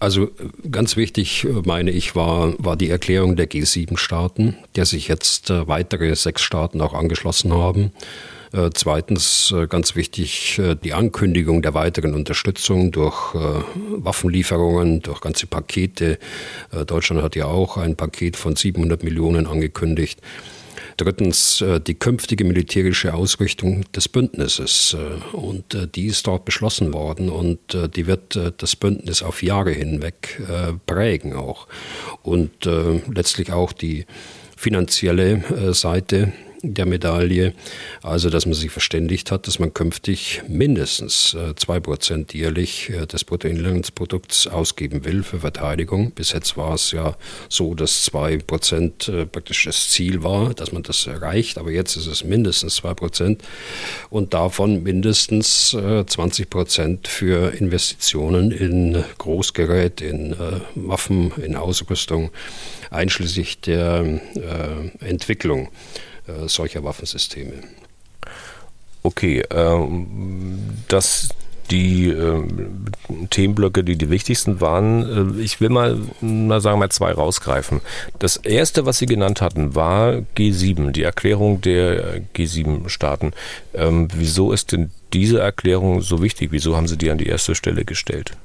[0.00, 0.30] Also
[0.70, 6.14] ganz wichtig, meine ich, war, war die Erklärung der G7-Staaten, der sich jetzt äh, weitere
[6.16, 7.92] sechs Staaten auch angeschlossen haben.
[8.52, 16.18] Äh, zweitens äh, ganz wichtig die Ankündigung der weiteren Unterstützung durch Waffenlieferungen, durch ganze Pakete.
[16.86, 20.20] Deutschland hat ja auch ein Paket von 700 Millionen angekündigt.
[20.96, 24.96] Drittens äh, die künftige militärische Ausrichtung des Bündnisses.
[24.98, 27.58] Äh, und äh, die ist dort beschlossen worden und
[27.96, 30.40] die wird das Bündnis auf Jahre hinweg
[30.86, 31.66] prägen auch.
[32.22, 34.06] Und letztlich auch die
[34.56, 36.32] finanzielle Seite
[36.72, 37.52] der Medaille.
[38.02, 43.06] Also, dass man sich verständigt hat, dass man künftig mindestens äh, zwei Prozent jährlich äh,
[43.06, 46.12] des Bruttoinlandsprodukts ausgeben will für Verteidigung.
[46.12, 47.16] Bis jetzt war es ja
[47.48, 51.58] so, dass zwei Prozent äh, praktisch das Ziel war, dass man das erreicht.
[51.58, 53.42] Aber jetzt ist es mindestens zwei Prozent
[54.10, 60.36] und davon mindestens 20 Prozent für Investitionen in Großgerät, in
[60.74, 62.30] Waffen, in Ausrüstung,
[62.90, 64.20] einschließlich der
[65.00, 65.68] Entwicklung
[66.26, 67.54] äh, solcher Waffensysteme.
[69.02, 71.28] Okay, ähm, das
[71.70, 72.42] die äh,
[73.30, 75.38] Themenblöcke, die die wichtigsten waren.
[75.38, 77.80] Äh, ich will mal, mal sagen, mal zwei rausgreifen.
[78.18, 83.32] Das erste, was Sie genannt hatten, war G7, die Erklärung der G7-Staaten.
[83.72, 86.52] Ähm, wieso ist denn diese Erklärung so wichtig?
[86.52, 88.36] Wieso haben Sie die an die erste Stelle gestellt?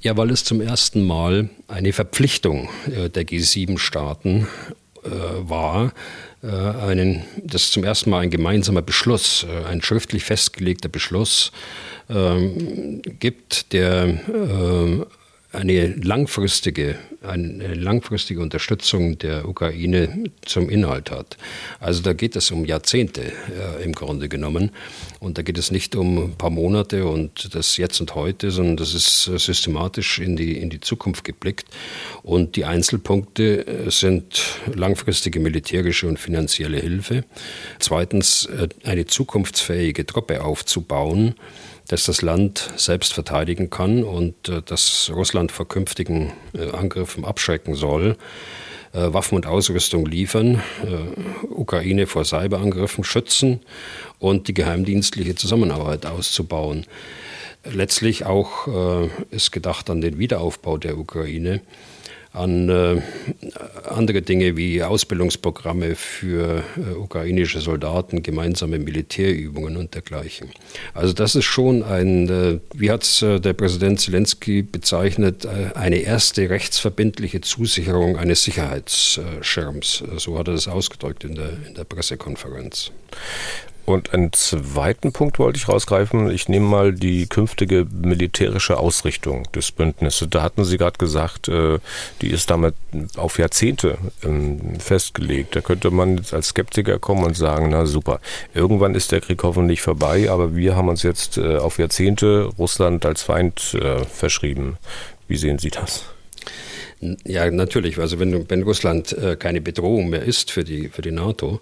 [0.00, 4.46] Ja, weil es zum ersten Mal eine Verpflichtung äh, der G7-Staaten
[5.04, 5.08] äh,
[5.48, 5.92] war,
[6.52, 11.52] einen, das ist zum ersten Mal ein gemeinsamer Beschluss, äh, ein schriftlich festgelegter Beschluss
[12.10, 15.06] ähm, gibt, der äh,
[15.54, 21.36] eine langfristige, eine langfristige Unterstützung der Ukraine zum Inhalt hat.
[21.80, 24.70] Also da geht es um Jahrzehnte äh, im Grunde genommen.
[25.20, 28.76] Und da geht es nicht um ein paar Monate und das Jetzt und Heute, sondern
[28.76, 31.66] das ist äh, systematisch in die, in die Zukunft geblickt.
[32.22, 37.24] Und die Einzelpunkte äh, sind langfristige militärische und finanzielle Hilfe.
[37.78, 41.34] Zweitens, äh, eine zukunftsfähige Truppe aufzubauen
[41.88, 47.74] dass das Land selbst verteidigen kann und äh, dass Russland vor künftigen äh, Angriffen abschrecken
[47.74, 48.16] soll.
[48.92, 53.60] Äh, Waffen und Ausrüstung liefern, äh, Ukraine vor Cyberangriffen schützen
[54.18, 56.86] und die geheimdienstliche Zusammenarbeit auszubauen.
[57.64, 61.60] letztlich auch äh, ist gedacht an den Wiederaufbau der Ukraine
[62.34, 63.00] an äh,
[63.88, 70.50] andere Dinge wie Ausbildungsprogramme für äh, ukrainische Soldaten, gemeinsame Militärübungen und dergleichen.
[70.94, 75.70] Also das ist schon ein, äh, wie hat es äh, der Präsident Zelensky bezeichnet, äh,
[75.74, 80.02] eine erste rechtsverbindliche Zusicherung eines Sicherheitsschirms.
[80.16, 82.90] So hat er das ausgedrückt in der, in der Pressekonferenz.
[83.86, 86.30] Und einen zweiten Punkt wollte ich rausgreifen.
[86.30, 90.28] Ich nehme mal die künftige militärische Ausrichtung des Bündnisses.
[90.30, 91.78] Da hatten Sie gerade gesagt, äh,
[92.22, 92.74] die ist damit
[93.16, 95.54] auf Jahrzehnte ähm, festgelegt.
[95.54, 98.20] Da könnte man jetzt als Skeptiker kommen und sagen, na super,
[98.54, 103.04] irgendwann ist der Krieg hoffentlich vorbei, aber wir haben uns jetzt äh, auf Jahrzehnte Russland
[103.04, 104.78] als Feind äh, verschrieben.
[105.28, 106.13] Wie sehen Sie das?
[107.24, 107.98] Ja, natürlich.
[107.98, 111.60] Also wenn, wenn Russland äh, keine Bedrohung mehr ist für die, für die NATO,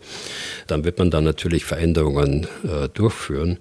[0.67, 3.59] dann wird man da natürlich Veränderungen äh, durchführen.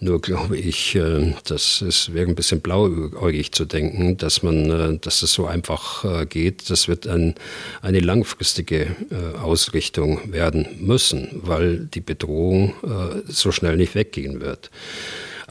[0.00, 4.98] Nur glaube ich, äh, dass es wäre ein bisschen blauäugig zu denken, dass man, äh,
[4.98, 6.70] dass es so einfach äh, geht.
[6.70, 7.34] Das wird ein,
[7.82, 12.74] eine langfristige äh, Ausrichtung werden müssen, weil die Bedrohung
[13.26, 14.70] so schnell nicht weggehen wird.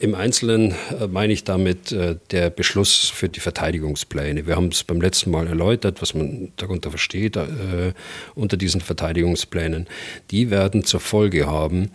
[0.04, 4.46] Im Einzelnen äh, meine ich damit äh, der Beschluss für die Verteidigungspläne.
[4.46, 7.94] Wir haben es beim letzten Mal erläutert, was man darunter versteht, äh,
[8.34, 9.86] unter diesen Verteidigungsplänen.
[10.30, 11.90] Die werden zur Folge haben,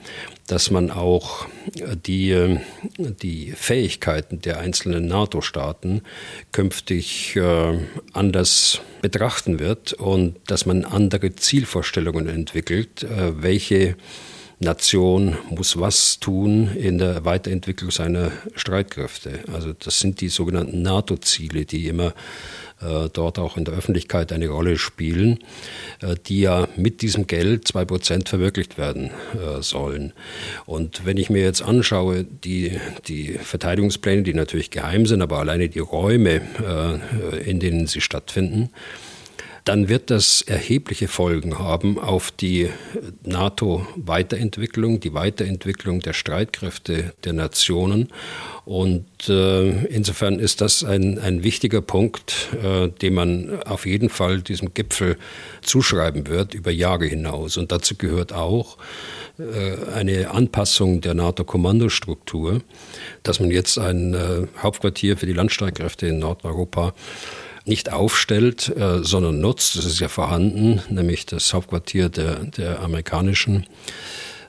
[0.48, 1.46] dass man auch
[2.08, 2.58] die,
[2.98, 6.02] die Fähigkeiten der einzelnen NATO-Staaten
[6.52, 7.40] künftig
[8.14, 13.96] anders betrachten wird und dass man andere Zielvorstellungen entwickelt, welche
[14.60, 19.40] Nation muss was tun in der Weiterentwicklung seiner Streitkräfte.
[19.54, 22.14] Also das sind die sogenannten NATO-Ziele, die immer
[22.82, 25.40] äh, dort auch in der Öffentlichkeit eine Rolle spielen,
[26.02, 30.14] äh, die ja mit diesem Geld zwei Prozent verwirklicht werden äh, sollen.
[30.66, 35.70] Und wenn ich mir jetzt anschaue, die, die Verteidigungspläne, die natürlich geheim sind, aber alleine
[35.70, 38.70] die Räume, äh, in denen sie stattfinden,
[39.70, 42.72] dann wird das erhebliche Folgen haben auf die
[43.24, 48.08] NATO-Weiterentwicklung, die Weiterentwicklung der Streitkräfte der Nationen.
[48.66, 54.42] Und äh, insofern ist das ein, ein wichtiger Punkt, äh, den man auf jeden Fall
[54.42, 55.18] diesem Gipfel
[55.62, 57.56] zuschreiben wird über Jahre hinaus.
[57.56, 58.80] Und dazu gehört auch
[59.38, 62.62] äh, eine Anpassung der NATO-Kommandostruktur,
[63.22, 66.96] dass man jetzt ein äh, Hauptquartier für die Landstreitkräfte in Nordeuropa
[67.70, 69.78] nicht aufstellt, äh, sondern nutzt.
[69.78, 73.66] Das ist ja vorhanden, nämlich das Hauptquartier der, der amerikanischen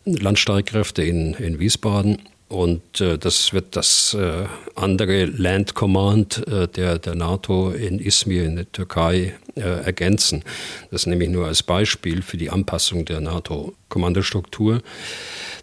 [0.04, 2.18] Landstreitkräfte in, in Wiesbaden.
[2.48, 8.44] Und äh, das wird das äh, andere Land Command äh, der, der NATO in Izmir
[8.44, 10.42] in der Türkei äh, ergänzen.
[10.90, 14.83] Das nehme ich nur als Beispiel für die Anpassung der NATO-Kommandostruktur.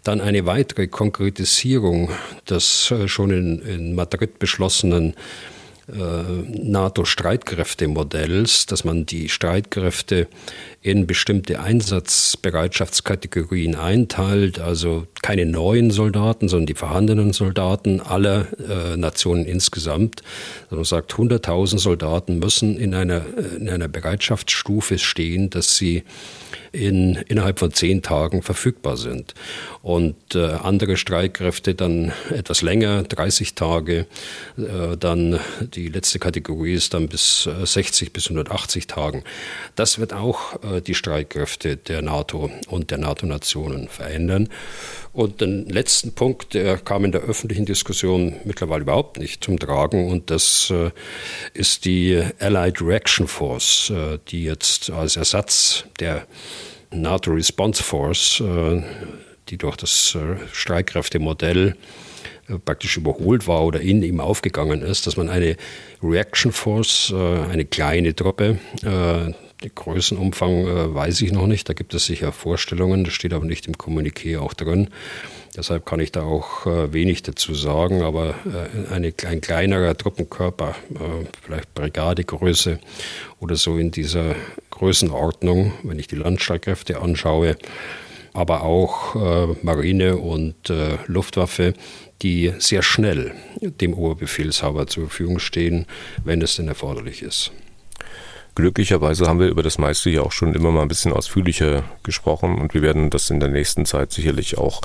[0.02, 2.08] Dann eine weitere Konkretisierung
[2.48, 5.14] des äh, schon in, in Madrid beschlossenen
[5.88, 10.28] NATO-Streitkräftemodells, dass man die Streitkräfte
[10.82, 19.46] in bestimmte Einsatzbereitschaftskategorien einteilt, also keine neuen Soldaten, sondern die vorhandenen Soldaten aller äh, Nationen
[19.46, 20.22] insgesamt.
[20.64, 26.04] Also man sagt, 100.000 Soldaten müssen in einer, äh, in einer Bereitschaftsstufe stehen, dass sie
[26.78, 29.34] in, innerhalb von zehn Tagen verfügbar sind.
[29.82, 34.06] Und äh, andere Streitkräfte dann etwas länger, 30 Tage.
[34.56, 39.24] Äh, dann die letzte Kategorie ist dann bis 60 äh, bis 180 Tagen.
[39.74, 44.48] Das wird auch äh, die Streitkräfte der NATO und der NATO-Nationen verändern.
[45.12, 50.10] Und den letzten Punkt, der kam in der öffentlichen Diskussion mittlerweile überhaupt nicht zum Tragen,
[50.10, 50.90] und das äh,
[51.54, 56.26] ist die Allied Reaction Force, äh, die jetzt als Ersatz der
[56.90, 58.82] NATO Response Force, äh,
[59.48, 60.16] die durch das
[60.52, 61.74] Streitkräftemodell
[62.66, 65.56] praktisch überholt war oder in ihm aufgegangen ist, dass man eine
[66.02, 68.58] Reaction Force, eine kleine Truppe,
[69.62, 73.66] den Größenumfang weiß ich noch nicht, da gibt es sicher Vorstellungen, das steht aber nicht
[73.66, 74.88] im Kommuniqué auch drin.
[75.56, 78.34] Deshalb kann ich da auch wenig dazu sagen, aber
[78.92, 80.76] eine, ein kleinerer Truppenkörper,
[81.42, 82.78] vielleicht Brigadegröße
[83.40, 84.36] oder so in dieser
[84.70, 87.56] Größenordnung, wenn ich die Landstreitkräfte anschaue,
[88.32, 91.74] aber auch äh, Marine und äh, Luftwaffe,
[92.22, 95.86] die sehr schnell dem Oberbefehlshaber zur Verfügung stehen,
[96.24, 97.50] wenn es denn erforderlich ist.
[98.58, 102.58] Glücklicherweise haben wir über das meiste ja auch schon immer mal ein bisschen ausführlicher gesprochen
[102.58, 104.80] und wir werden das in der nächsten Zeit sicherlich auch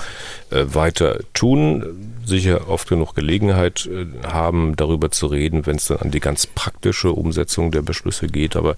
[0.52, 2.14] äh, weiter tun.
[2.24, 6.46] Sicher oft genug Gelegenheit äh, haben, darüber zu reden, wenn es dann an die ganz
[6.46, 8.56] praktische Umsetzung der Beschlüsse geht.
[8.56, 8.76] Aber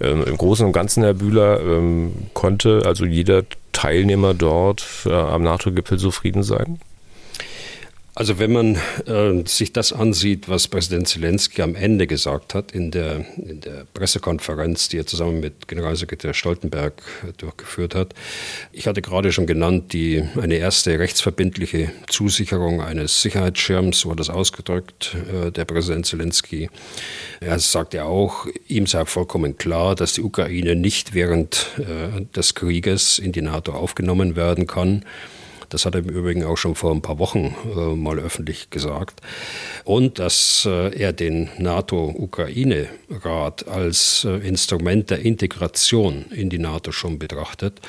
[0.00, 5.44] ähm, im Großen und Ganzen, Herr Bühler, ähm, konnte also jeder Teilnehmer dort äh, am
[5.44, 6.80] NATO-Gipfel zufrieden sein?
[8.16, 12.92] Also wenn man äh, sich das ansieht, was Präsident Zelensky am Ende gesagt hat in
[12.92, 18.14] der, in der Pressekonferenz, die er zusammen mit Generalsekretär Stoltenberg äh, durchgeführt hat.
[18.70, 25.16] Ich hatte gerade schon genannt, die, eine erste rechtsverbindliche Zusicherung eines Sicherheitsschirms, hat das ausgedrückt,
[25.32, 26.70] äh, der Präsident Zelensky.
[27.40, 33.18] Er sagte auch, ihm sei vollkommen klar, dass die Ukraine nicht während äh, des Krieges
[33.18, 35.04] in die NATO aufgenommen werden kann.
[35.74, 39.20] Das hat er im Übrigen auch schon vor ein paar Wochen äh, mal öffentlich gesagt.
[39.82, 47.18] Und dass äh, er den NATO-Ukraine-Rat als äh, Instrument der Integration in die NATO schon
[47.18, 47.80] betrachtet.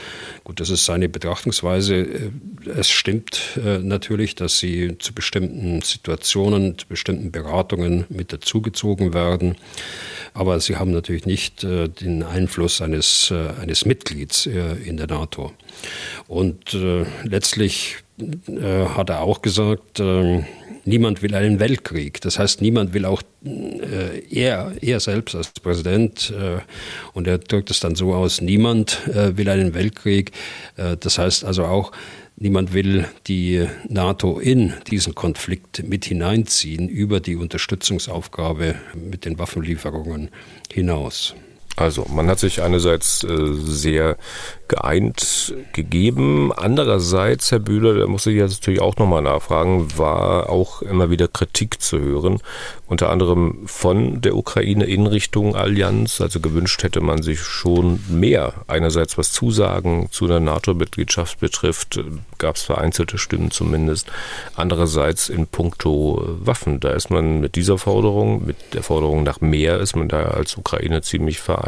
[0.44, 1.98] Gut, das ist seine Betrachtungsweise.
[1.98, 2.32] Äh,
[2.76, 9.58] es stimmt äh, natürlich, dass sie zu bestimmten Situationen, zu bestimmten Beratungen mit dazugezogen werden.
[10.36, 15.52] Aber sie haben natürlich nicht äh, den Einfluss eines, eines Mitglieds in der NATO.
[16.28, 20.44] Und äh, letztlich äh, hat er auch gesagt, äh,
[20.86, 22.22] niemand will einen Weltkrieg.
[22.22, 26.60] Das heißt, niemand will auch äh, er, er selbst als Präsident, äh,
[27.14, 30.32] und er drückt es dann so aus, niemand äh, will einen Weltkrieg.
[30.76, 31.92] das heißt also auch,
[32.38, 40.30] Niemand will die NATO in diesen Konflikt mit hineinziehen über die Unterstützungsaufgabe mit den Waffenlieferungen
[40.72, 41.34] hinaus.
[41.76, 44.18] Also, man hat sich einerseits äh, sehr
[44.68, 46.52] geeint gegeben.
[46.56, 51.28] Andererseits, Herr Bühler, da muss ich jetzt natürlich auch nochmal nachfragen, war auch immer wieder
[51.28, 52.40] Kritik zu hören,
[52.88, 56.22] unter anderem von der Ukraine in Richtung Allianz.
[56.22, 58.54] Also gewünscht hätte man sich schon mehr.
[58.68, 62.00] Einerseits was Zusagen zu einer NATO-Mitgliedschaft betrifft,
[62.38, 64.12] gab es vereinzelte Stimmen zumindest.
[64.56, 69.80] Andererseits in puncto Waffen, da ist man mit dieser Forderung, mit der Forderung nach mehr,
[69.80, 71.65] ist man da als Ukraine ziemlich vereint.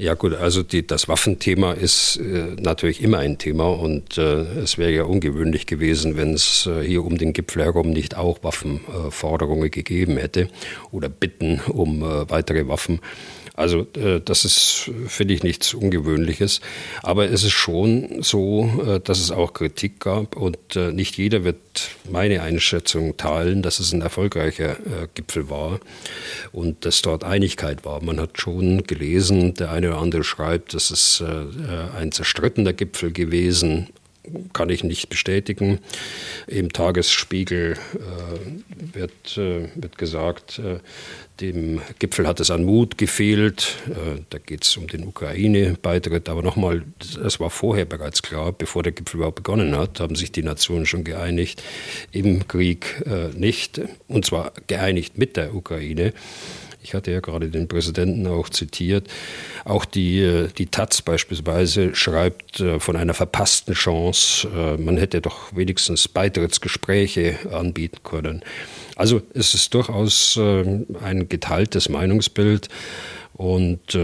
[0.00, 4.78] Ja gut, also die, das Waffenthema ist äh, natürlich immer ein Thema und äh, es
[4.78, 9.70] wäre ja ungewöhnlich gewesen, wenn es äh, hier um den Gipfel herum nicht auch Waffenforderungen
[9.70, 10.48] gegeben hätte
[10.90, 13.00] oder Bitten um äh, weitere Waffen.
[13.60, 16.62] Also äh, das ist, finde ich, nichts Ungewöhnliches.
[17.02, 21.44] Aber es ist schon so, äh, dass es auch Kritik gab und äh, nicht jeder
[21.44, 21.58] wird
[22.10, 24.76] meine Einschätzung teilen, dass es ein erfolgreicher
[25.14, 25.78] Gipfel war
[26.52, 28.02] und dass dort Einigkeit war.
[28.02, 31.22] Man hat schon gelesen, der eine oder andere schreibt, dass es
[31.96, 33.88] ein zerstrittener Gipfel gewesen
[34.52, 35.78] kann ich nicht bestätigen.
[36.46, 40.78] Im Tagesspiegel äh, wird, äh, wird gesagt, äh,
[41.40, 43.76] dem Gipfel hat es an Mut gefehlt.
[43.88, 46.28] Äh, da geht es um den Ukraine-Beitritt.
[46.28, 46.82] Aber nochmal,
[47.24, 50.86] es war vorher bereits klar, bevor der Gipfel überhaupt begonnen hat, haben sich die Nationen
[50.86, 51.62] schon geeinigt,
[52.12, 53.80] im Krieg äh, nicht.
[54.08, 56.12] Und zwar geeinigt mit der Ukraine.
[56.82, 59.08] Ich hatte ja gerade den Präsidenten auch zitiert.
[59.64, 64.48] Auch die, äh, die Taz beispielsweise schreibt äh, von einer verpassten Chance.
[64.48, 68.42] Äh, man hätte doch wenigstens Beitrittsgespräche anbieten können.
[68.96, 72.68] Also es ist durchaus ein geteiltes Meinungsbild
[73.32, 73.96] und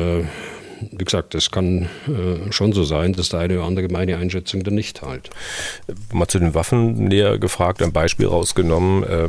[0.92, 4.62] wie gesagt, es kann äh, schon so sein, dass der eine oder andere meine Einschätzung
[4.62, 5.30] dann nicht teilt.
[6.12, 9.02] Mal zu den Waffen näher gefragt, ein Beispiel rausgenommen.
[9.04, 9.28] Äh,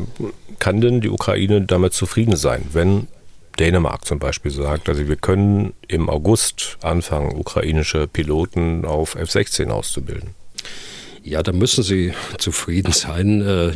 [0.59, 3.07] kann denn die Ukraine damit zufrieden sein, wenn
[3.59, 10.31] Dänemark zum Beispiel sagt, also wir können im August anfangen, ukrainische Piloten auf F-16 auszubilden.
[11.23, 13.73] Ja, da müssen sie zufrieden sein, äh,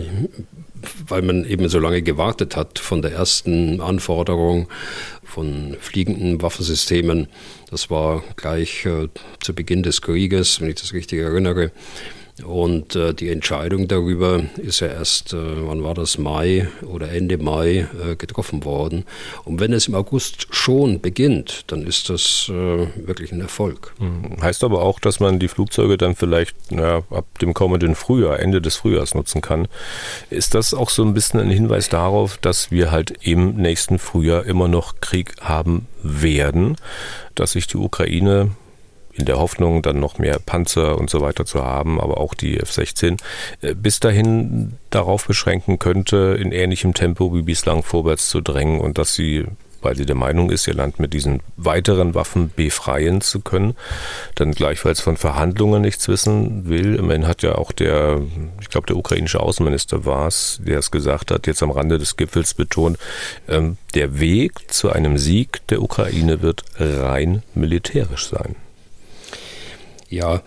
[1.08, 4.68] weil man eben so lange gewartet hat von der ersten Anforderung
[5.24, 7.28] von fliegenden Waffensystemen.
[7.70, 9.08] Das war gleich äh,
[9.42, 11.72] zu Beginn des Krieges, wenn ich das richtig erinnere.
[12.44, 17.38] Und äh, die Entscheidung darüber ist ja erst, äh, wann war das, Mai oder Ende
[17.38, 19.06] Mai äh, getroffen worden.
[19.44, 23.94] Und wenn es im August schon beginnt, dann ist das äh, wirklich ein Erfolg.
[24.00, 24.42] Hm.
[24.42, 28.62] Heißt aber auch, dass man die Flugzeuge dann vielleicht na, ab dem kommenden Frühjahr, Ende
[28.62, 29.68] des Frühjahrs nutzen kann.
[30.30, 34.46] Ist das auch so ein bisschen ein Hinweis darauf, dass wir halt im nächsten Frühjahr
[34.46, 36.76] immer noch Krieg haben werden,
[37.36, 38.52] dass sich die Ukraine
[39.22, 42.60] in der Hoffnung, dann noch mehr Panzer und so weiter zu haben, aber auch die
[42.60, 43.18] F-16,
[43.62, 48.98] äh, bis dahin darauf beschränken könnte, in ähnlichem Tempo wie bislang vorwärts zu drängen und
[48.98, 49.46] dass sie
[49.82, 53.76] weil sie der Meinung ist, ihr Land mit diesen weiteren Waffen befreien zu können,
[54.36, 56.96] dann gleichfalls von Verhandlungen nichts wissen will.
[56.96, 58.22] Immerhin hat ja auch der,
[58.62, 62.16] ich glaube, der ukrainische Außenminister war es, der es gesagt hat, jetzt am Rande des
[62.16, 62.98] Gipfels betont,
[63.48, 68.56] ähm, der Weg zu einem Sieg der Ukraine wird rein militärisch sein.
[70.12, 70.42] Ja,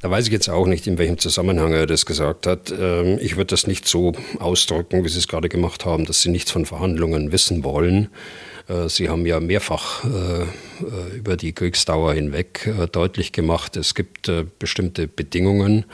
[0.00, 2.70] da weiß ich jetzt auch nicht, in welchem Zusammenhang er das gesagt hat.
[2.70, 6.30] Ähm, ich würde das nicht so ausdrücken, wie Sie es gerade gemacht haben, dass Sie
[6.30, 8.10] nichts von Verhandlungen wissen wollen.
[8.68, 15.08] Äh, Sie haben ja mehrfach äh, über die Kriegsdauer hinweg deutlich gemacht, es gibt bestimmte
[15.08, 15.84] Bedingungen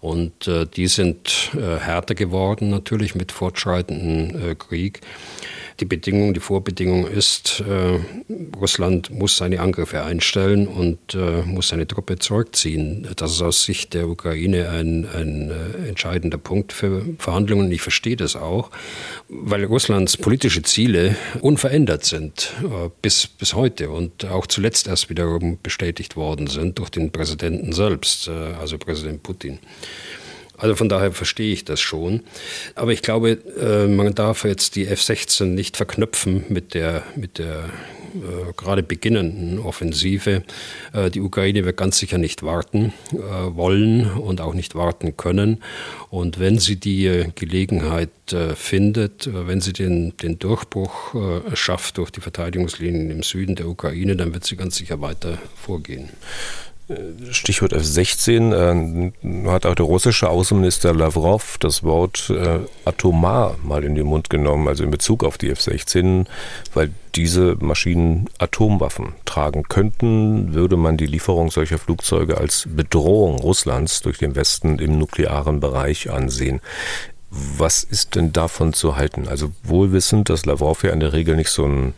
[0.00, 5.02] und die sind härter geworden natürlich mit fortschreitendem Krieg
[5.80, 7.98] die Bedingung, die Vorbedingung ist, äh,
[8.56, 13.08] Russland muss seine Angriffe einstellen und äh, muss seine Truppe zurückziehen.
[13.16, 17.72] Das ist aus Sicht der Ukraine ein, ein äh, entscheidender Punkt für Verhandlungen.
[17.72, 18.70] Ich verstehe das auch,
[19.28, 25.58] weil Russlands politische Ziele unverändert sind äh, bis, bis heute und auch zuletzt erst wiederum
[25.62, 29.58] bestätigt worden sind durch den Präsidenten selbst, äh, also Präsident Putin.
[30.60, 32.22] Also von daher verstehe ich das schon.
[32.74, 37.70] Aber ich glaube, äh, man darf jetzt die F-16 nicht verknüpfen mit der, mit der
[38.14, 40.42] äh, gerade beginnenden Offensive.
[40.92, 45.62] Äh, die Ukraine wird ganz sicher nicht warten wollen und auch nicht warten können.
[46.10, 48.10] Und wenn sie die Gelegenheit
[48.54, 51.14] findet, wenn sie den, den Durchbruch
[51.54, 56.10] schafft durch die Verteidigungslinien im Süden der Ukraine, dann wird sie ganz sicher weiter vorgehen.
[57.30, 63.94] Stichwort F-16, äh, hat auch der russische Außenminister Lavrov das Wort äh, atomar mal in
[63.94, 66.26] den Mund genommen, also in Bezug auf die F-16,
[66.74, 74.02] weil diese Maschinen Atomwaffen tragen könnten, würde man die Lieferung solcher Flugzeuge als Bedrohung Russlands
[74.02, 76.60] durch den Westen im nuklearen Bereich ansehen.
[77.30, 79.28] Was ist denn davon zu halten?
[79.28, 81.94] Also wohlwissend, dass Lavrov ja in der Regel nicht so ein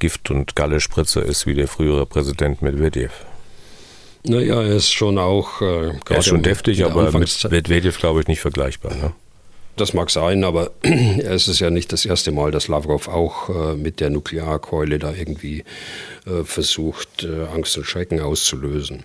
[0.00, 3.12] Gift- und Galle-Spritzer ist wie der frühere Präsident Medvedev.
[4.28, 5.60] Naja, er ist schon auch.
[5.60, 8.94] Äh, er ist schon deftig, aber mit Medvedev, glaube ich, nicht vergleichbar.
[8.94, 9.12] Ne?
[9.76, 13.76] Das mag sein, aber es ist ja nicht das erste Mal, dass Lavrov auch äh,
[13.76, 15.64] mit der Nuklearkeule da irgendwie
[16.26, 19.04] äh, versucht, äh, Angst und Schrecken auszulösen.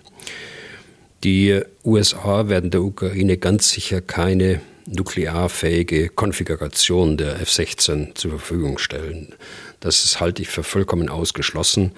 [1.24, 9.36] Die USA werden der Ukraine ganz sicher keine nuklearfähige Konfiguration der F-16 zur Verfügung stellen.
[9.82, 11.94] Das halte ich für vollkommen ausgeschlossen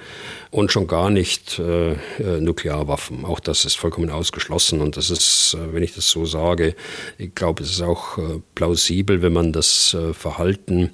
[0.52, 1.98] und schon gar nicht äh, äh,
[2.40, 3.26] Nuklearwaffen.
[3.26, 6.76] Auch das ist vollkommen ausgeschlossen und das ist, äh, wenn ich das so sage,
[7.18, 10.92] ich glaube, es ist auch äh, plausibel, wenn man das äh, Verhalten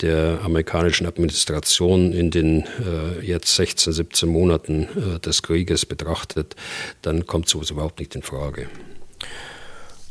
[0.00, 4.88] der amerikanischen Administration in den äh, jetzt 16, 17 Monaten
[5.24, 6.56] des Krieges betrachtet,
[7.02, 8.68] dann kommt sowas überhaupt nicht in Frage.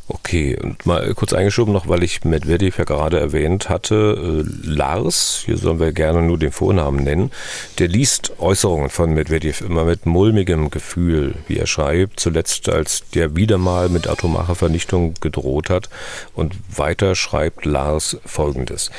[0.07, 4.43] Okay, und mal kurz eingeschoben noch, weil ich Medvedev ja gerade erwähnt hatte.
[4.45, 7.31] Äh, Lars, hier sollen wir gerne nur den Vornamen nennen,
[7.79, 13.35] der liest Äußerungen von Medvedev immer mit mulmigem Gefühl, wie er schreibt, zuletzt als der
[13.35, 15.89] wieder mal mit atomarer Vernichtung gedroht hat.
[16.33, 18.91] Und weiter schreibt Lars folgendes.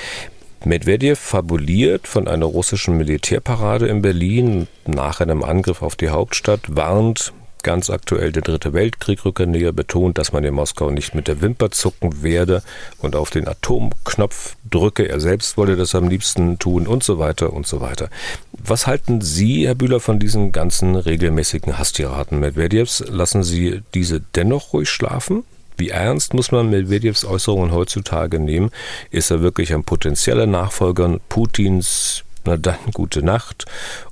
[0.64, 7.32] Medvedev fabuliert von einer russischen Militärparade in Berlin nach einem Angriff auf die Hauptstadt, warnt,
[7.62, 11.40] Ganz aktuell der Dritte Weltkrieg rücke näher, betont, dass man in Moskau nicht mit der
[11.40, 12.62] Wimper zucken werde
[12.98, 15.08] und auf den Atomknopf drücke.
[15.08, 18.08] Er selbst wolle das am liebsten tun und so weiter und so weiter.
[18.52, 23.04] Was halten Sie, Herr Bühler, von diesen ganzen regelmäßigen Hasstiraden Medvedevs?
[23.08, 25.44] Lassen Sie diese dennoch ruhig schlafen?
[25.76, 28.70] Wie ernst muss man Medvedevs Äußerungen heutzutage nehmen?
[29.10, 32.24] Ist er wirklich ein potenzieller Nachfolger Putins?
[32.44, 33.66] Na dann gute Nacht.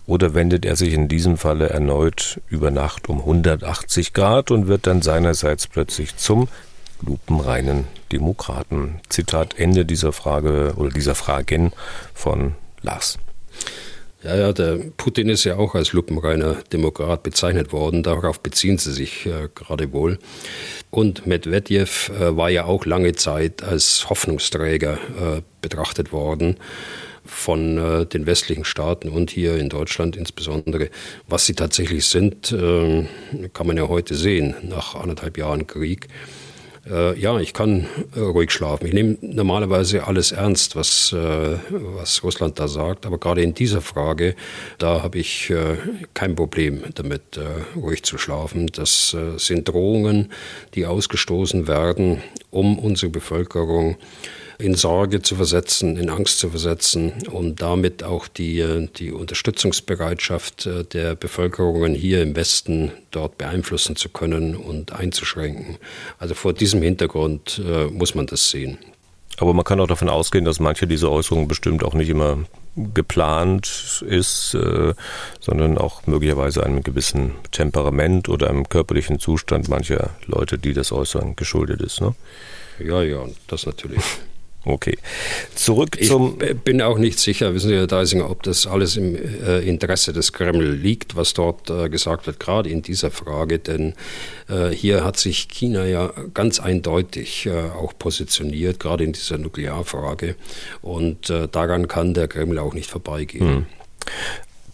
[0.06, 4.86] Oder wendet er sich in diesem Falle erneut über Nacht um 180 Grad und wird
[4.86, 6.48] dann seinerseits plötzlich zum
[7.02, 9.00] lupenreinen Demokraten?
[9.08, 11.72] Zitat Ende dieser Frage oder dieser Fragen
[12.14, 13.18] von Lars.
[14.22, 18.02] Ja, ja, der Putin ist ja auch als lupenreiner Demokrat bezeichnet worden.
[18.02, 20.18] Darauf beziehen sie sich äh, gerade wohl.
[20.90, 26.58] Und Medvedev äh, war ja auch lange Zeit als Hoffnungsträger äh, betrachtet worden
[27.30, 30.90] von äh, den westlichen Staaten und hier in Deutschland insbesondere.
[31.28, 33.06] Was sie tatsächlich sind, äh,
[33.52, 36.08] kann man ja heute sehen, nach anderthalb Jahren Krieg.
[36.88, 38.86] Äh, ja, ich kann äh, ruhig schlafen.
[38.86, 43.82] Ich nehme normalerweise alles ernst, was, äh, was Russland da sagt, aber gerade in dieser
[43.82, 44.34] Frage,
[44.78, 45.76] da habe ich äh,
[46.14, 47.38] kein Problem damit,
[47.76, 48.66] ruhig zu schlafen.
[48.68, 50.32] Das sind Drohungen,
[50.74, 53.96] die ausgestoßen werden, um unsere Bevölkerung
[54.60, 60.66] in Sorge zu versetzen, in Angst zu versetzen, um damit auch die, äh, die Unterstützungsbereitschaft
[60.66, 65.78] äh, der Bevölkerungen hier im Westen dort beeinflussen zu können und einzuschränken.
[66.18, 68.78] Also vor diesem Hintergrund äh, muss man das sehen.
[69.38, 72.44] Aber man kann auch davon ausgehen, dass manche dieser Äußerungen bestimmt auch nicht immer
[72.76, 74.94] geplant ist, äh,
[75.40, 81.36] sondern auch möglicherweise einem gewissen Temperament oder einem körperlichen Zustand mancher Leute, die das äußern,
[81.36, 82.00] geschuldet ist.
[82.00, 82.14] Ne?
[82.78, 84.02] Ja, ja, das natürlich.
[84.64, 84.98] Okay.
[85.54, 86.36] Zurück zum.
[86.42, 90.12] Ich bin auch nicht sicher, wissen Sie, Herr Deisinger, ob das alles im äh, Interesse
[90.12, 93.58] des Kreml liegt, was dort äh, gesagt wird, gerade in dieser Frage.
[93.58, 93.94] Denn
[94.48, 100.36] äh, hier hat sich China ja ganz eindeutig auch positioniert, gerade in dieser Nuklearfrage.
[100.82, 103.48] Und daran kann der Kreml auch nicht vorbeigehen.
[103.48, 103.66] Hm.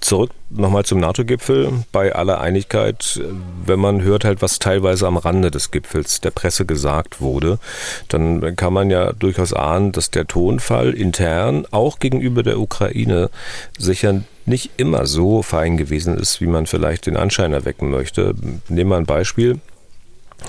[0.06, 1.84] Zurück nochmal zum NATO-Gipfel.
[1.90, 3.20] Bei aller Einigkeit,
[3.64, 7.58] wenn man hört halt, was teilweise am Rande des Gipfels der Presse gesagt wurde,
[8.06, 13.30] dann kann man ja durchaus ahnen, dass der Tonfall intern auch gegenüber der Ukraine
[13.78, 18.36] sicher nicht immer so fein gewesen ist, wie man vielleicht den Anschein erwecken möchte.
[18.68, 19.58] Nehmen wir ein Beispiel.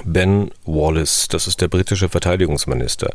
[0.04, 3.10] Ben Wallace, das ist der britische Verteidigungsminister,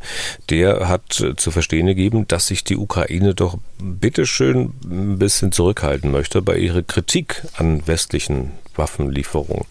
[0.50, 6.10] der hat äh, zu verstehen gegeben, dass sich die Ukraine doch bitteschön ein bisschen zurückhalten
[6.10, 9.66] möchte bei ihrer Kritik an westlichen Waffenlieferungen.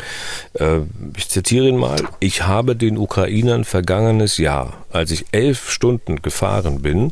[0.53, 0.81] Äh,
[1.17, 2.01] ich zitiere ihn mal.
[2.19, 7.11] Ich habe den Ukrainern vergangenes Jahr, als ich elf Stunden gefahren bin,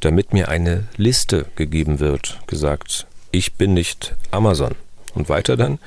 [0.00, 4.74] damit mir eine Liste gegeben wird, gesagt, ich bin nicht Amazon.
[5.14, 5.78] Und weiter dann,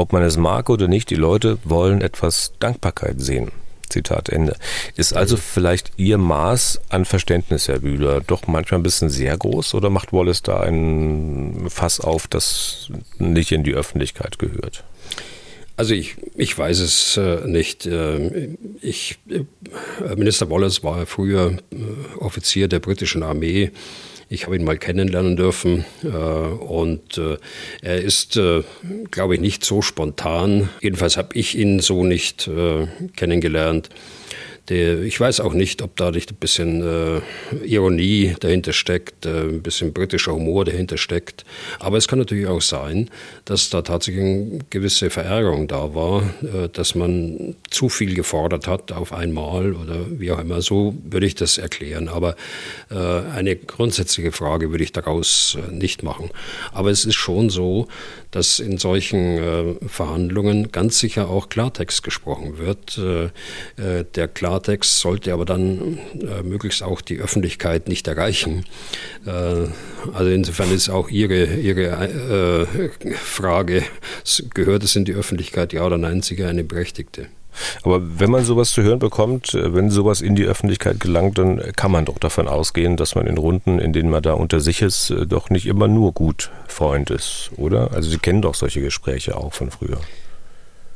[0.00, 3.52] ob man es mag oder nicht, die Leute wollen etwas Dankbarkeit sehen.
[3.90, 4.56] Zitat Ende.
[4.96, 9.74] Ist also vielleicht Ihr Maß an Verständnis, Herr Bühler, doch manchmal ein bisschen sehr groß
[9.74, 14.84] oder macht Wallace da ein Fass auf, das nicht in die Öffentlichkeit gehört?
[15.76, 17.86] Also ich, ich weiß es äh, nicht.
[17.86, 19.44] Äh, ich, äh,
[20.14, 23.70] Minister Wallace war früher äh, Offizier der britischen Armee.
[24.32, 27.36] Ich habe ihn mal kennenlernen dürfen äh, und äh,
[27.82, 28.62] er ist, äh,
[29.10, 30.68] glaube ich, nicht so spontan.
[30.80, 32.48] Jedenfalls habe ich ihn so nicht
[33.16, 33.88] kennengelernt.
[34.70, 37.20] Der, ich weiß auch nicht, ob da nicht ein bisschen äh,
[37.66, 41.44] Ironie dahinter steckt, äh, ein bisschen britischer Humor dahinter steckt.
[41.80, 43.10] Aber es kann natürlich auch sein,
[43.44, 48.92] dass da tatsächlich eine gewisse Verärgerung da war, äh, dass man zu viel gefordert hat
[48.92, 50.62] auf einmal oder wie auch immer.
[50.62, 52.08] So würde ich das erklären.
[52.08, 52.36] Aber
[52.90, 56.30] äh, eine grundsätzliche Frage würde ich daraus äh, nicht machen.
[56.72, 57.88] Aber es ist schon so,
[58.30, 62.98] dass in solchen äh, Verhandlungen ganz sicher auch Klartext gesprochen wird.
[62.98, 68.64] der Klartext Klartext sollte aber dann äh, möglichst auch die Öffentlichkeit nicht erreichen.
[69.26, 69.30] Äh,
[70.12, 73.82] also insofern ist auch Ihre, Ihre äh, Frage,
[74.54, 77.28] gehört es in die Öffentlichkeit, ja oder nein, sicher eine berechtigte.
[77.82, 81.60] Aber wenn man sowas zu hören bekommt, äh, wenn sowas in die Öffentlichkeit gelangt, dann
[81.76, 84.82] kann man doch davon ausgehen, dass man in Runden, in denen man da unter sich
[84.82, 87.92] ist, äh, doch nicht immer nur gut Freund ist, oder?
[87.92, 90.00] Also Sie kennen doch solche Gespräche auch von früher.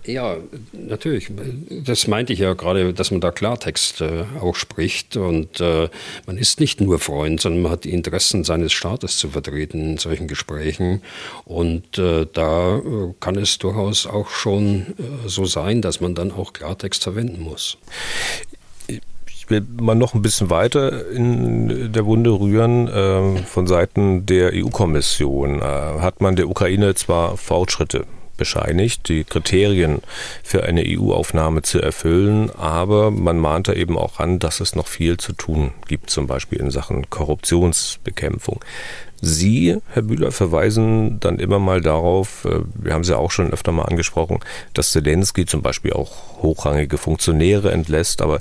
[0.06, 0.36] Ja,
[0.72, 1.30] natürlich.
[1.70, 5.16] Das meinte ich ja gerade, dass man da Klartext äh, auch spricht.
[5.16, 5.88] Und äh,
[6.26, 9.98] man ist nicht nur Freund, sondern man hat die Interessen seines Staates zu vertreten in
[9.98, 11.00] solchen Gesprächen.
[11.46, 16.32] Und äh, da äh, kann es durchaus auch schon äh, so sein, dass man dann
[16.32, 17.78] auch Klartext verwenden muss.
[18.86, 22.90] Ich will mal noch ein bisschen weiter in der Wunde rühren.
[22.92, 28.06] Ähm, von Seiten der EU-Kommission äh, hat man der Ukraine zwar Fortschritte
[28.36, 30.00] bescheinigt, die Kriterien
[30.42, 34.86] für eine EU-Aufnahme zu erfüllen, aber man mahnt da eben auch an, dass es noch
[34.86, 38.60] viel zu tun gibt, zum Beispiel in Sachen Korruptionsbekämpfung.
[39.20, 43.52] Sie, Herr Bühler, verweisen dann immer mal darauf, äh, wir haben es ja auch schon
[43.52, 44.40] öfter mal angesprochen,
[44.74, 48.40] dass Zelensky zum Beispiel auch hochrangige Funktionäre entlässt, aber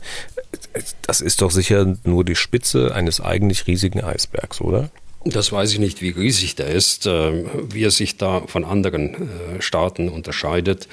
[1.04, 4.90] das ist doch sicher nur die Spitze eines eigentlich riesigen Eisbergs, oder?
[5.26, 9.16] Das weiß ich nicht, wie riesig der ist, äh, wie er sich da von anderen
[9.16, 10.88] äh, Staaten unterscheidet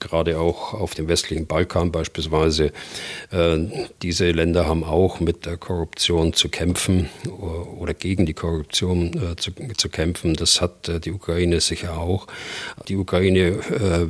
[0.00, 2.66] gerade auch auf dem westlichen Balkan beispielsweise.
[3.32, 3.58] Äh,
[4.00, 7.08] diese Länder haben auch mit der Korruption zu kämpfen
[7.76, 10.34] oder gegen die Korruption zu, zu kämpfen.
[10.34, 12.28] Das hat die Ukraine sicher auch.
[12.86, 13.58] Die Ukraine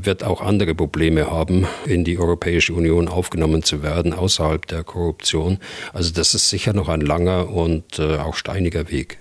[0.04, 5.56] wird auch andere Probleme haben, in die Europäische Union aufgenommen zu werden, außerhalb der Korruption.
[5.94, 9.16] Also das ist sicher noch ein langer und auch steiniger Weg.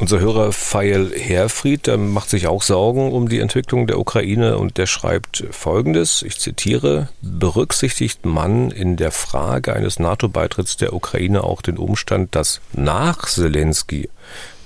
[0.00, 4.78] Unser Hörer Feil Herfried der macht sich auch Sorgen um die Entwicklung der Ukraine und
[4.78, 11.60] der schreibt Folgendes, ich zitiere, berücksichtigt man in der Frage eines NATO-Beitritts der Ukraine auch
[11.60, 14.08] den Umstand, dass nach Zelensky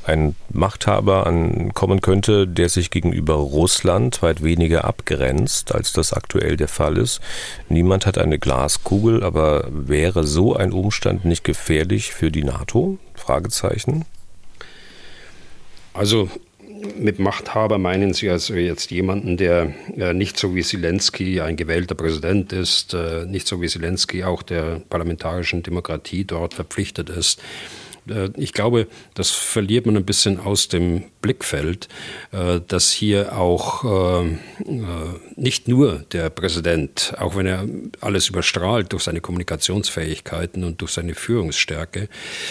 [0.06, 6.68] ein Machthaber ankommen könnte, der sich gegenüber Russland weit weniger abgrenzt, als das aktuell der
[6.68, 7.20] Fall ist.
[7.68, 12.98] Niemand hat eine Glaskugel, aber wäre so ein Umstand nicht gefährlich für die NATO?
[13.16, 14.04] Fragezeichen.
[15.94, 16.28] Also
[16.98, 21.94] mit Machthaber meinen Sie also jetzt jemanden, der äh, nicht so wie Zelensky ein gewählter
[21.94, 27.40] Präsident ist, äh, nicht so wie Zelensky auch der parlamentarischen Demokratie dort verpflichtet ist.
[28.08, 31.88] Äh, ich glaube, das verliert man ein bisschen aus dem Blickfeld,
[32.68, 34.22] dass hier auch
[35.36, 37.66] nicht nur der Präsident, auch wenn er
[38.02, 42.10] alles überstrahlt durch seine Kommunikationsfähigkeiten und durch seine Führungsstärke,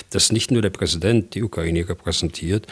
[0.10, 2.66] dass nicht nur der Präsident die Ukraine repräsentiert,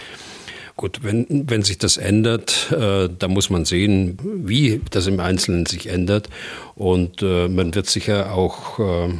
[0.78, 5.66] Gut, wenn, wenn sich das ändert, äh, da muss man sehen, wie das im Einzelnen
[5.66, 6.30] sich ändert.
[6.76, 9.14] Und äh, man wird sicher auch äh,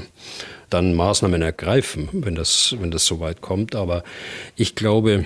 [0.70, 3.76] dann Maßnahmen ergreifen, wenn das, wenn das so weit kommt.
[3.76, 4.04] Aber
[4.56, 5.26] ich glaube,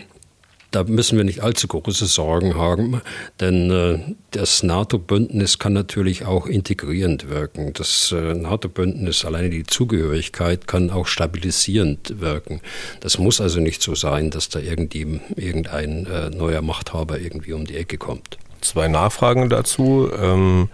[0.75, 3.01] da müssen wir nicht allzu große Sorgen haben,
[3.39, 3.99] denn äh,
[4.31, 7.71] das NATO-Bündnis kann natürlich auch integrierend wirken.
[7.71, 12.59] Das äh, NATO-Bündnis, alleine die Zugehörigkeit, kann auch stabilisierend wirken.
[12.99, 17.65] Das muss also nicht so sein, dass da irgendwie irgendein äh, neuer Machthaber irgendwie um
[17.65, 18.37] die Ecke kommt.
[18.59, 20.09] Zwei Nachfragen dazu.
[20.21, 20.67] Ähm,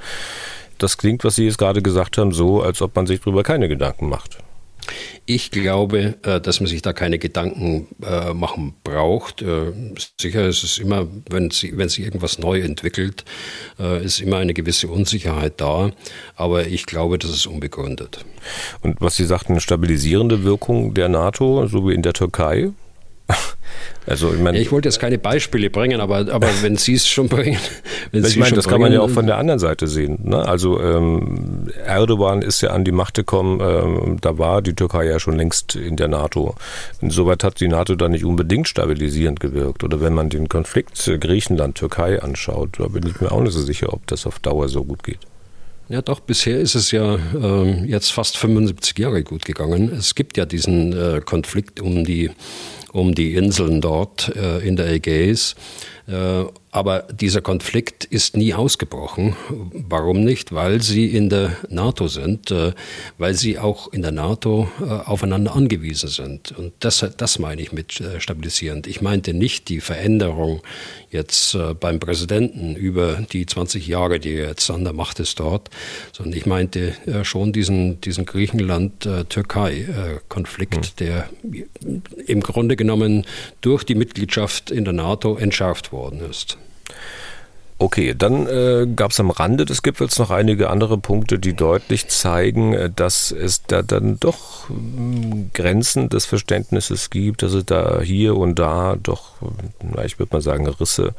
[0.79, 3.69] das klingt, was Sie jetzt gerade gesagt haben, so, als ob man sich darüber keine
[3.69, 4.39] Gedanken macht.
[5.25, 9.41] Ich glaube, äh, dass man sich da keine Gedanken äh, machen braucht.
[9.41, 9.71] Äh,
[10.19, 13.23] sicher ist es immer, wenn, sie, wenn sich irgendwas neu entwickelt,
[14.03, 15.91] ist immer eine gewisse Unsicherheit da.
[16.35, 18.25] Aber ich glaube, das ist unbegründet.
[18.81, 22.71] Und was Sie sagten, stabilisierende Wirkung der NATO, so wie in der Türkei?
[24.07, 27.29] Also ich, meine, ich wollte jetzt keine Beispiele bringen, aber, aber wenn Sie es schon
[27.29, 27.59] bringen.
[28.11, 30.19] Wenn ich meine, das bringen, kann man ja auch von der anderen Seite sehen.
[30.23, 30.37] Ne?
[30.37, 35.19] Also ähm, Erdogan ist ja an die Macht gekommen, ähm, da war die Türkei ja
[35.19, 36.55] schon längst in der NATO.
[36.99, 39.83] Insoweit hat die NATO da nicht unbedingt stabilisierend gewirkt.
[39.83, 43.93] Oder wenn man den Konflikt Griechenland-Türkei anschaut, da bin ich mir auch nicht so sicher,
[43.93, 45.19] ob das auf Dauer so gut geht.
[45.91, 49.91] Ja, doch, bisher ist es ja äh, jetzt fast 75 Jahre gut gegangen.
[49.91, 52.31] Es gibt ja diesen äh, Konflikt um die
[52.93, 55.55] um die Inseln dort äh, in der Ägäis.
[56.07, 59.35] Äh, aber dieser Konflikt ist nie ausgebrochen.
[59.73, 60.53] Warum nicht?
[60.53, 62.71] Weil sie in der NATO sind, äh,
[63.17, 66.57] weil sie auch in der NATO äh, aufeinander angewiesen sind.
[66.57, 68.87] Und das, das meine ich mit stabilisierend.
[68.87, 70.61] Ich meinte nicht die Veränderung
[71.09, 75.69] jetzt beim Präsidenten über die 20 Jahre, die er jetzt an der Macht ist dort,
[76.13, 76.93] sondern ich meinte
[77.23, 80.91] schon diesen, diesen Griechenland-Türkei-Konflikt, hm.
[80.99, 81.29] der
[82.25, 83.25] im Grunde genommen
[83.59, 86.57] durch die Mitgliedschaft in der NATO entschärft worden ist.
[87.81, 92.09] Okay, dann äh, gab es am Rande des Gipfels noch einige andere Punkte, die deutlich
[92.09, 97.99] zeigen, äh, dass es da dann doch äh, Grenzen des Verständnisses gibt, dass es da
[98.01, 99.31] hier und da doch,
[99.81, 101.15] na, ich würde mal sagen, Risse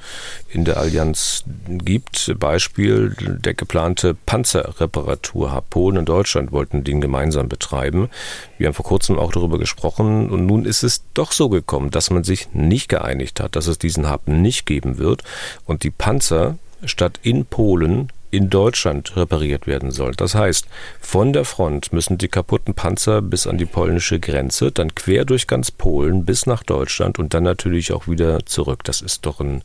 [0.50, 2.32] in der Allianz gibt.
[2.38, 5.64] Beispiel der geplante Panzerreparatur.
[5.68, 8.08] Polen und Deutschland wollten den gemeinsam betreiben.
[8.56, 12.10] Wir haben vor kurzem auch darüber gesprochen und nun ist es doch so gekommen, dass
[12.10, 15.24] man sich nicht geeinigt hat, dass es diesen Hub nicht geben wird
[15.66, 16.51] und die Panzer
[16.84, 20.12] statt in Polen in Deutschland repariert werden soll.
[20.12, 20.66] Das heißt,
[21.00, 25.46] von der Front müssen die kaputten Panzer bis an die polnische Grenze, dann quer durch
[25.46, 28.84] ganz Polen bis nach Deutschland und dann natürlich auch wieder zurück.
[28.84, 29.62] Das ist doch ein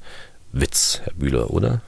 [0.51, 1.81] Witz, Herr Bühler, oder?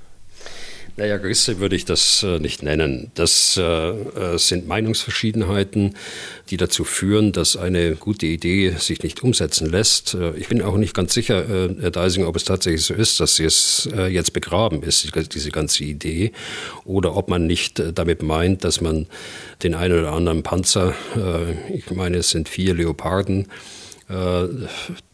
[1.00, 3.10] Naja, Risse würde ich das äh, nicht nennen.
[3.16, 5.95] Das äh, äh, sind Meinungsverschiedenheiten,
[6.50, 10.16] die dazu führen, dass eine gute Idee sich nicht umsetzen lässt.
[10.16, 13.22] Äh, ich bin auch nicht ganz sicher, äh, Herr Deising, ob es tatsächlich so ist,
[13.22, 16.34] dass es jetzt begraben ist, diese ganze Idee,
[16.84, 19.08] oder ob man nicht damit meint, dass man
[19.64, 20.93] den einen oder anderen Panzer,
[21.74, 23.47] ich meine, es sind vier Leoparden,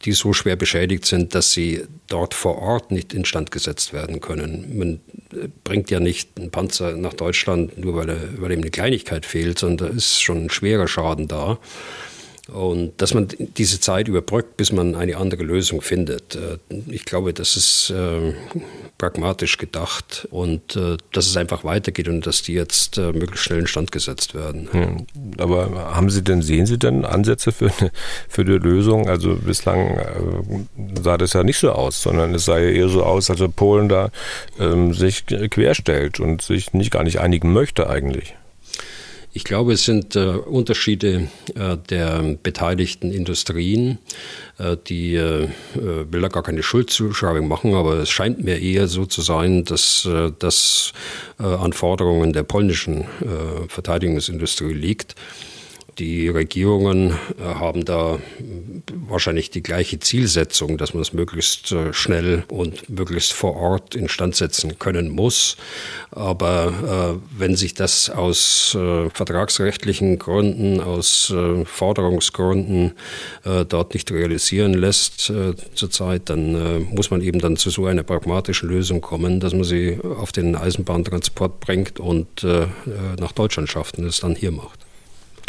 [0.04, 4.78] die so schwer beschädigt sind, dass sie dort vor Ort nicht instand gesetzt werden können.
[4.78, 5.00] Man
[5.64, 9.60] bringt ja nicht einen Panzer nach Deutschland, nur weil, er, weil ihm eine Kleinigkeit fehlt,
[9.60, 11.60] sondern da ist schon ein schwerer Schaden da.
[12.48, 13.28] Und dass man
[13.58, 16.36] diese Zeit überbrückt, bis man eine andere Lösung findet.
[16.36, 16.58] Äh,
[16.92, 18.34] ich glaube, das ist äh,
[19.00, 23.92] pragmatisch gedacht und äh, dass es einfach weitergeht und dass die jetzt möglichst schnell instand
[23.92, 24.70] gesetzt werden.
[24.72, 25.08] Hm.
[25.38, 27.92] Aber haben Sie denn, sehen Sie denn Ansätze für eine,
[28.30, 29.10] für eine Lösung?
[29.10, 30.00] Also bislang
[31.02, 33.56] sah das ja nicht so aus, sondern es sah ja eher so aus, als ob
[33.56, 34.12] Polen da
[34.60, 38.36] ähm, sich querstellt und sich nicht gar nicht einigen möchte eigentlich.
[39.38, 43.98] Ich glaube, es sind äh, Unterschiede äh, der beteiligten Industrien.
[44.58, 45.50] Äh, die äh, äh,
[46.10, 50.06] will da gar keine Schuldzuschreibung machen, aber es scheint mir eher so zu sein, dass
[50.06, 50.94] äh, das
[51.38, 53.04] an Forderungen der polnischen
[53.68, 55.16] Verteidigungsindustrie liegt.
[55.98, 58.20] Die Regierungen äh, haben da
[59.08, 64.36] wahrscheinlich die gleiche Zielsetzung, dass man es möglichst äh, schnell und möglichst vor Ort instand
[64.36, 65.56] setzen können muss.
[66.12, 72.94] Aber äh, wenn sich das aus äh, vertragsrechtlichen Gründen, aus äh, Forderungsgründen
[73.46, 75.32] äh, dort nicht realisieren lässt
[75.76, 80.00] zurzeit, dann muss man eben dann zu so einer pragmatischen Lösung kommen, dass man sie
[80.04, 82.44] auf den Eisenbahntransport bringt und
[83.20, 84.85] nach Deutschland schafft und es dann hier macht.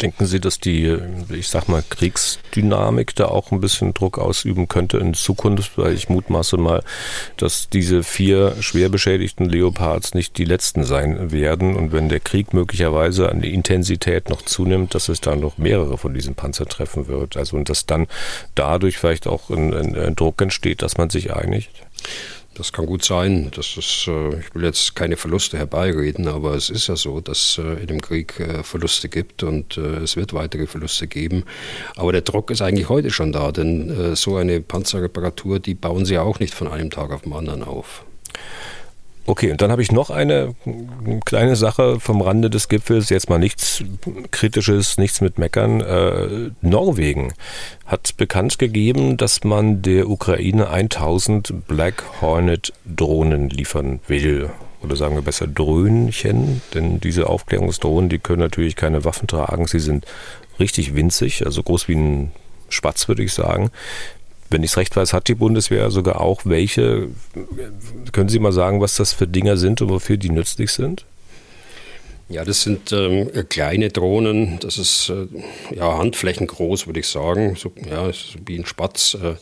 [0.01, 0.95] Denken Sie, dass die,
[1.29, 5.77] ich sag mal, Kriegsdynamik da auch ein bisschen Druck ausüben könnte in Zukunft?
[5.77, 6.83] Weil ich mutmaße mal,
[7.37, 11.75] dass diese vier schwer beschädigten Leopards nicht die letzten sein werden.
[11.75, 15.97] Und wenn der Krieg möglicherweise an die Intensität noch zunimmt, dass es da noch mehrere
[15.97, 17.35] von diesen Panzern treffen wird.
[17.35, 18.07] Also und dass dann
[18.53, 21.71] dadurch vielleicht auch ein, ein, ein Druck entsteht, dass man sich einigt?
[22.57, 23.51] Das kann gut sein.
[23.55, 27.59] Das ist, äh, ich will jetzt keine Verluste herbeireden, aber es ist ja so, dass
[27.59, 31.43] äh, in dem Krieg äh, Verluste gibt und es wird weitere Verluste geben.
[31.95, 36.17] Aber der Druck ist eigentlich heute schon da, denn so eine Panzerreparatur, die bauen sie
[36.17, 38.06] auch nicht von einem Tag auf den anderen auf.
[39.29, 40.55] Okay, und dann habe ich noch eine
[41.25, 43.83] kleine Sache vom Rande des Gipfels, jetzt mal nichts
[44.31, 45.81] Kritisches, nichts mit Meckern.
[45.81, 47.33] Äh, Norwegen
[47.85, 54.49] hat bekannt gegeben, dass man der Ukraine 1000 Black Hornet Drohnen liefern will.
[54.81, 59.79] Oder sagen wir besser Dröhnchen, denn diese Aufklärungsdrohnen, die können natürlich keine Waffen tragen, sie
[59.79, 60.05] sind
[60.57, 62.31] richtig winzig, also groß wie ein
[62.69, 63.71] Spatz, würde ich sagen.
[64.49, 67.09] Wenn ich es recht weiß, hat die Bundeswehr sogar auch welche.
[68.11, 71.05] Können Sie mal sagen, was das für Dinger sind und wofür die nützlich sind?
[72.29, 74.59] Ja, das sind ähm, kleine Drohnen.
[74.59, 75.27] Das ist äh,
[75.75, 77.55] ja handflächengroß, würde ich sagen.
[77.55, 79.15] So, ja, so wie ein Spatz.
[79.15, 79.35] Äh,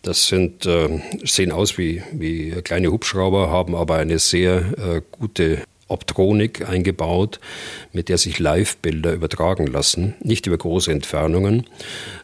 [0.00, 5.62] das sind, äh, sehen aus wie, wie kleine Hubschrauber, haben aber eine sehr äh, gute
[5.88, 7.40] Optronik eingebaut,
[7.92, 11.66] mit der sich Live-Bilder übertragen lassen, nicht über große Entfernungen,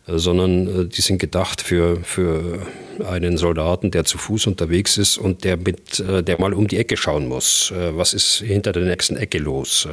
[0.07, 2.67] äh, sondern äh, die sind gedacht für, für
[3.01, 6.79] einen Soldaten, der zu Fuß unterwegs ist und der mit, äh, der mal um die
[6.79, 7.73] Ecke schauen muss.
[7.75, 9.89] Was ist hinter der nächsten Ecke los?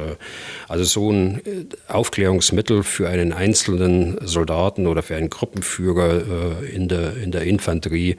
[0.68, 1.40] Also so ein
[1.88, 8.16] Aufklärungsmittel für einen einzelnen Soldaten oder für einen Gruppenführer in der, in der Infanterie,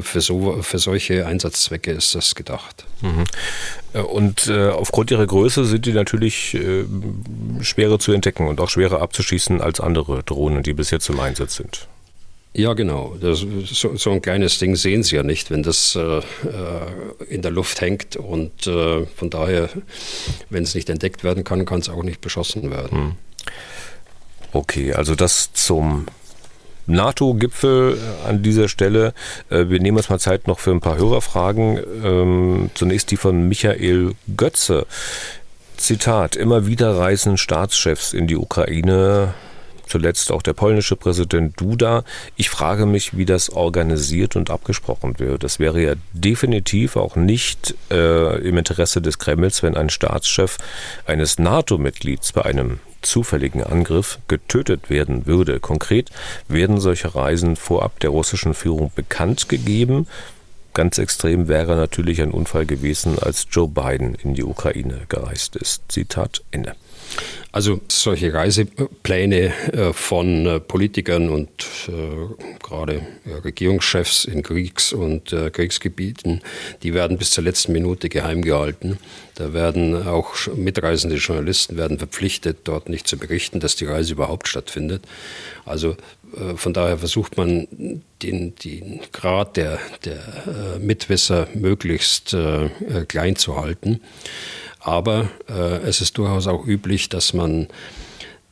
[0.00, 2.84] für, so, für solche Einsatzzwecke ist das gedacht.
[3.02, 3.24] Mhm.
[4.04, 6.84] Und äh, aufgrund ihrer Größe sind die natürlich äh,
[7.60, 11.56] schwerer zu entdecken und auch schwerer abzuschießen als andere Drohnen, die bis jetzt im Einsatz
[11.56, 11.88] sind.
[12.52, 13.16] Ja, genau.
[13.20, 16.22] Das, so, so, ein kleines Ding sehen Sie ja nicht, wenn das äh, äh
[17.28, 18.16] in der Luft hängt.
[18.16, 19.68] Und äh, von daher,
[20.48, 22.98] wenn es nicht entdeckt werden kann, kann es auch nicht beschossen werden.
[22.98, 23.12] Hm.
[24.52, 26.06] Okay, also das zum
[26.86, 29.14] NATO-Gipfel äh, an dieser Stelle.
[29.48, 31.80] Äh, wir nehmen uns mal Zeit noch für ein paar Hörerfragen.
[32.04, 34.86] Ähm, zunächst die von Michael Götze.
[35.76, 39.32] Zitat, immer wieder reisen Staatschefs in die Ukraine,
[39.90, 42.04] zuletzt auch der polnische Präsident Duda.
[42.36, 45.44] Ich frage mich, wie das organisiert und abgesprochen wird.
[45.44, 50.58] Das wäre ja definitiv auch nicht äh, im Interesse des Kremls, wenn ein Staatschef
[51.06, 55.58] eines NATO-Mitglieds bei einem zufälligen Angriff getötet werden würde.
[55.58, 56.10] Konkret
[56.48, 60.06] werden solche Reisen vorab der russischen Führung bekannt gegeben.
[60.72, 65.82] Ganz extrem wäre natürlich ein Unfall gewesen, als Joe Biden in die Ukraine gereist ist.
[65.88, 66.74] Zitat Ende.
[67.52, 71.48] Also solche Reisepläne äh, von äh, Politikern und
[71.88, 73.02] äh, gerade
[73.44, 76.42] Regierungschefs in Kriegs- und Kriegsgebieten,
[76.82, 78.98] die werden bis zur letzten Minute geheim gehalten.
[79.34, 84.46] Da werden auch mitreisende Journalisten werden verpflichtet, dort nicht zu berichten, dass die Reise überhaupt
[84.48, 85.02] stattfindet.
[85.64, 85.96] Also
[86.56, 92.36] von daher versucht man den, den Grad der, der Mitwisser möglichst
[93.08, 94.00] klein zu halten.
[94.80, 97.68] Aber äh, es ist durchaus auch üblich, dass man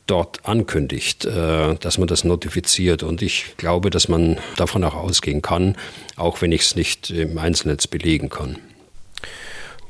[0.09, 3.03] dort ankündigt, äh, dass man das notifiziert.
[3.03, 5.75] Und ich glaube, dass man davon auch ausgehen kann,
[6.15, 8.57] auch wenn ich es nicht im Einzelnetz belegen kann.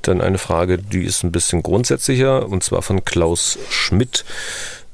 [0.02, 4.24] Dann eine Frage, die ist ein bisschen grundsätzlicher, und zwar von Klaus Schmidt.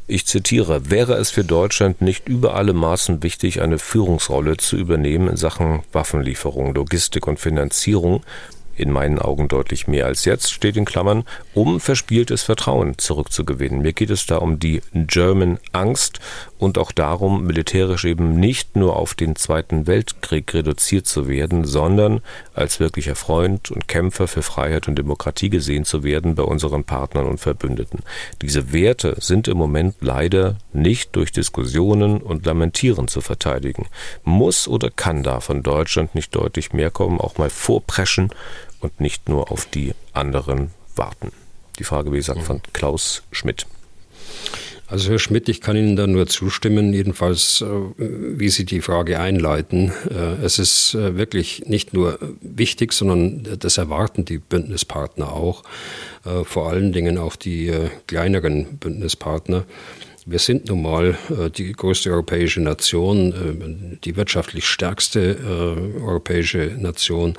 [0.07, 5.29] Ich zitiere, wäre es für Deutschland nicht über alle Maßen wichtig, eine Führungsrolle zu übernehmen
[5.29, 8.23] in Sachen Waffenlieferung, Logistik und Finanzierung,
[8.75, 11.23] in meinen Augen deutlich mehr als jetzt, steht in Klammern,
[11.53, 13.81] um verspieltes Vertrauen zurückzugewinnen.
[13.81, 16.19] Mir geht es da um die German Angst
[16.57, 22.21] und auch darum, militärisch eben nicht nur auf den Zweiten Weltkrieg reduziert zu werden, sondern
[22.55, 27.27] als wirklicher Freund und Kämpfer für Freiheit und Demokratie gesehen zu werden bei unseren Partnern
[27.27, 27.99] und Verbündeten.
[28.41, 33.87] Diese Werte sind im Moment leider nicht durch Diskussionen und Lamentieren zu verteidigen.
[34.23, 38.29] Muss oder kann da von Deutschland nicht deutlich mehr kommen, auch mal vorpreschen
[38.79, 41.31] und nicht nur auf die anderen warten?
[41.77, 43.67] Die Frage, wie gesagt, von Klaus Schmidt.
[44.87, 47.65] Also Herr Schmidt, ich kann Ihnen da nur zustimmen, jedenfalls äh,
[47.97, 49.91] wie Sie die Frage einleiten.
[50.11, 55.63] Äh, es ist äh, wirklich nicht nur wichtig, sondern das erwarten die Bündnispartner auch,
[56.43, 57.71] vor allen Dingen auch die
[58.07, 59.65] kleineren Bündnispartner.
[60.25, 61.15] Wir sind nun mal
[61.55, 65.37] die größte europäische Nation, die wirtschaftlich stärkste
[66.01, 67.35] europäische Nation.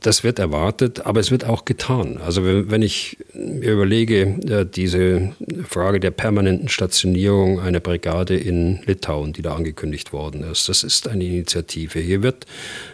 [0.00, 2.18] Das wird erwartet, aber es wird auch getan.
[2.24, 5.32] Also wenn ich mir überlege, äh, diese
[5.68, 11.06] Frage der permanenten Stationierung einer Brigade in Litauen, die da angekündigt worden ist, das ist
[11.06, 11.98] eine Initiative.
[11.98, 12.46] Hier wird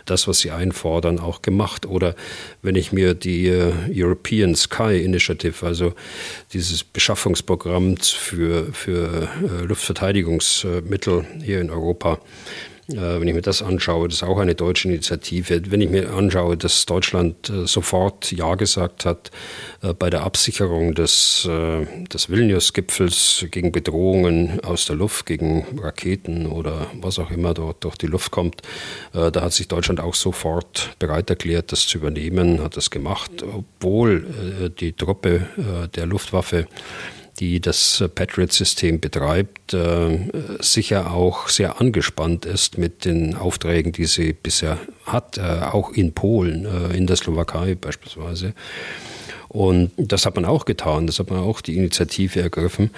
[0.04, 1.86] das, was Sie einfordern, auch gemacht.
[1.86, 2.16] Oder
[2.62, 5.94] wenn ich mir die äh, European Sky Initiative, also
[6.52, 12.18] dieses Beschaffungsprogramm für, für äh, Luftverteidigungsmittel hier in Europa,
[12.88, 15.62] wenn ich mir das anschaue, das ist auch eine deutsche Initiative.
[15.70, 19.32] Wenn ich mir anschaue, dass Deutschland äh, sofort Ja gesagt hat
[19.82, 26.86] äh, bei der Absicherung des, des Vilnius-Gipfels gegen Bedrohungen aus der Luft, gegen Raketen oder
[27.00, 28.62] was auch immer dort durch die Luft kommt,
[29.12, 34.72] da hat sich Deutschland auch sofort bereit erklärt, das zu übernehmen, hat das gemacht, obwohl
[34.78, 35.46] die Truppe
[35.94, 36.66] der Luftwaffe
[37.38, 40.18] die das Patriot-System betreibt, äh,
[40.60, 46.12] sicher auch sehr angespannt ist mit den Aufträgen, die sie bisher hat, äh, auch in
[46.12, 48.54] Polen, äh, in der Slowakei beispielsweise.
[49.48, 52.90] Und das hat man auch getan, das hat man auch die Initiative ergriffen.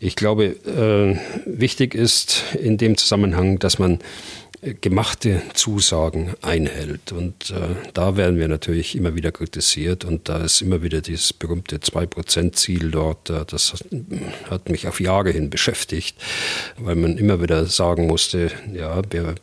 [0.00, 1.16] Ich glaube, äh,
[1.46, 4.00] wichtig ist in dem Zusammenhang, dass man
[4.62, 7.10] gemachte Zusagen einhält.
[7.10, 11.32] Und äh, da werden wir natürlich immer wieder kritisiert und da ist immer wieder dieses
[11.32, 13.74] berühmte 2%-Ziel dort, äh, das
[14.48, 16.16] hat mich auf Jahre hin beschäftigt,
[16.78, 19.34] weil man immer wieder sagen musste, ja, wir,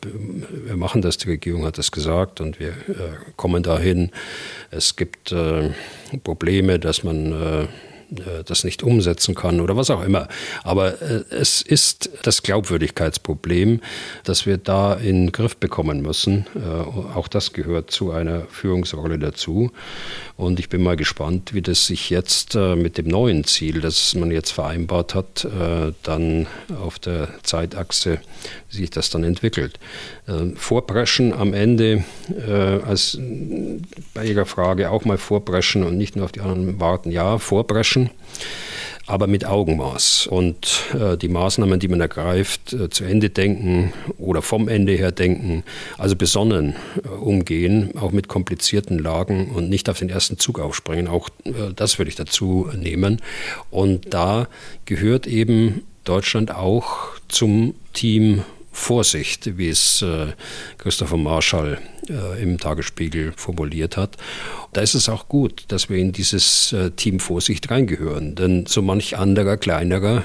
[0.50, 4.12] wir machen das, die Regierung hat das gesagt und wir äh, kommen dahin.
[4.70, 5.70] Es gibt äh,
[6.24, 7.68] Probleme, dass man
[8.10, 10.28] äh, das nicht umsetzen kann oder was auch immer.
[10.62, 13.80] Aber äh, es ist das Glaubwürdigkeitsproblem,
[14.24, 16.46] das wir da in den Griff bekommen müssen.
[16.54, 19.70] Äh, auch das gehört zu einer Führungsrolle dazu.
[20.40, 24.30] Und ich bin mal gespannt, wie das sich jetzt mit dem neuen Ziel, das man
[24.30, 25.46] jetzt vereinbart hat,
[26.02, 26.46] dann
[26.80, 28.20] auf der Zeitachse,
[28.70, 29.78] wie sich das dann entwickelt.
[30.54, 32.04] Vorpreschen am Ende,
[32.86, 33.18] als
[34.14, 38.08] bei Ihrer Frage auch mal vorpreschen und nicht nur auf die anderen warten, ja, vorpreschen
[39.10, 40.28] aber mit Augenmaß.
[40.28, 45.10] Und äh, die Maßnahmen, die man ergreift, äh, zu Ende denken oder vom Ende her
[45.10, 45.64] denken,
[45.98, 51.08] also besonnen äh, umgehen, auch mit komplizierten Lagen und nicht auf den ersten Zug aufspringen.
[51.08, 53.20] Auch äh, das würde ich dazu nehmen.
[53.70, 54.46] Und da
[54.84, 60.28] gehört eben Deutschland auch zum Team Vorsicht, wie es äh,
[60.78, 64.16] Christopher Marschall äh, im Tagesspiegel formuliert hat.
[64.72, 68.36] Da ist es auch gut, dass wir in dieses äh, Team Vorsicht reingehören.
[68.36, 70.24] Denn so manch anderer, kleinerer,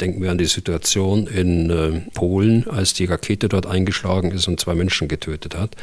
[0.00, 4.74] denken wir an die Situation in Polen, als die Rakete dort eingeschlagen ist und zwei
[4.74, 5.76] Menschen getötet hat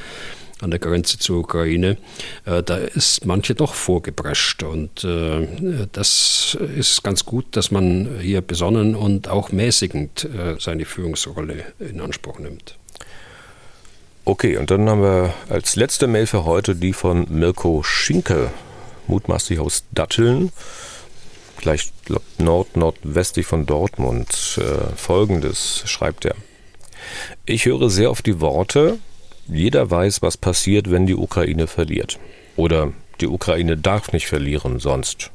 [0.63, 1.97] an der Grenze zur Ukraine,
[2.45, 4.63] äh, da ist manche doch vorgeprescht.
[4.63, 5.47] Und äh,
[5.91, 12.01] das ist ganz gut, dass man hier besonnen und auch mäßigend äh, seine Führungsrolle in
[12.01, 12.77] Anspruch nimmt.
[14.25, 18.51] Okay, und dann haben wir als letzte Mail für heute die von Mirko Schinke,
[19.07, 20.53] mutmaßlich aus Datteln,
[21.57, 21.91] gleich
[22.37, 24.61] nord-nordwestlich von Dortmund.
[24.95, 26.35] Folgendes schreibt er.
[27.45, 28.97] Ich höre sehr auf die Worte,
[29.47, 32.19] jeder weiß, was passiert, wenn die Ukraine verliert.
[32.55, 35.31] Oder die Ukraine darf nicht verlieren sonst.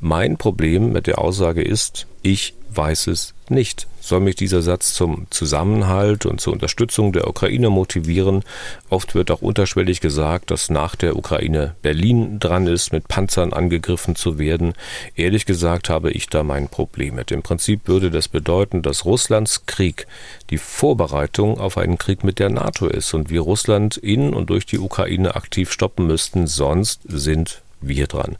[0.00, 3.86] Mein Problem mit der Aussage ist, ich weiß es nicht.
[4.00, 8.42] Soll mich dieser Satz zum Zusammenhalt und zur Unterstützung der Ukraine motivieren?
[8.88, 14.16] Oft wird auch unterschwellig gesagt, dass nach der Ukraine Berlin dran ist, mit Panzern angegriffen
[14.16, 14.72] zu werden.
[15.16, 17.30] Ehrlich gesagt habe ich da mein Problem mit.
[17.30, 20.06] Im Prinzip würde das bedeuten, dass Russlands Krieg
[20.48, 24.64] die Vorbereitung auf einen Krieg mit der NATO ist und wir Russland in und durch
[24.64, 28.36] die Ukraine aktiv stoppen müssten, sonst sind wir dran.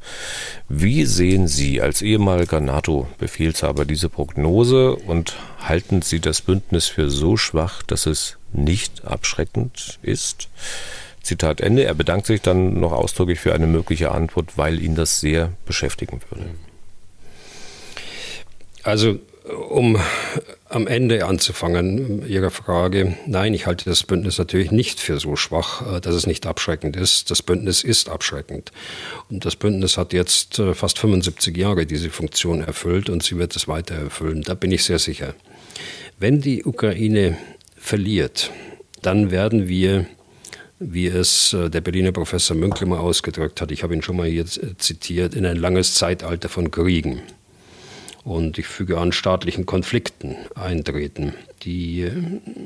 [0.68, 7.36] Wie sehen Sie als ehemaliger NATO-Befehlshaber diese Prognose und halten Sie das Bündnis für so
[7.36, 10.48] schwach, dass es nicht abschreckend ist?
[11.22, 11.84] Zitat Ende.
[11.84, 16.20] Er bedankt sich dann noch ausdrücklich für eine mögliche Antwort, weil ihn das sehr beschäftigen
[16.30, 16.46] würde.
[18.82, 19.18] Also
[19.68, 19.98] um
[20.70, 23.16] am Ende anzufangen, Ihrer Frage.
[23.26, 26.96] Nein, ich halte das Bündnis natürlich nicht für so schwach, äh, dass es nicht abschreckend
[26.96, 27.30] ist.
[27.30, 28.70] Das Bündnis ist abschreckend.
[29.28, 33.54] Und das Bündnis hat jetzt äh, fast 75 Jahre diese Funktion erfüllt und sie wird
[33.56, 34.42] es weiter erfüllen.
[34.42, 35.34] Da bin ich sehr sicher.
[36.18, 37.36] Wenn die Ukraine
[37.76, 38.50] verliert,
[39.02, 40.06] dann werden wir
[40.82, 44.26] wie es äh, der Berliner Professor Münkler mal ausgedrückt hat, ich habe ihn schon mal
[44.26, 47.20] hier zitiert, in ein langes Zeitalter von Kriegen
[48.24, 52.12] und ich füge an staatlichen Konflikten eintreten, die äh,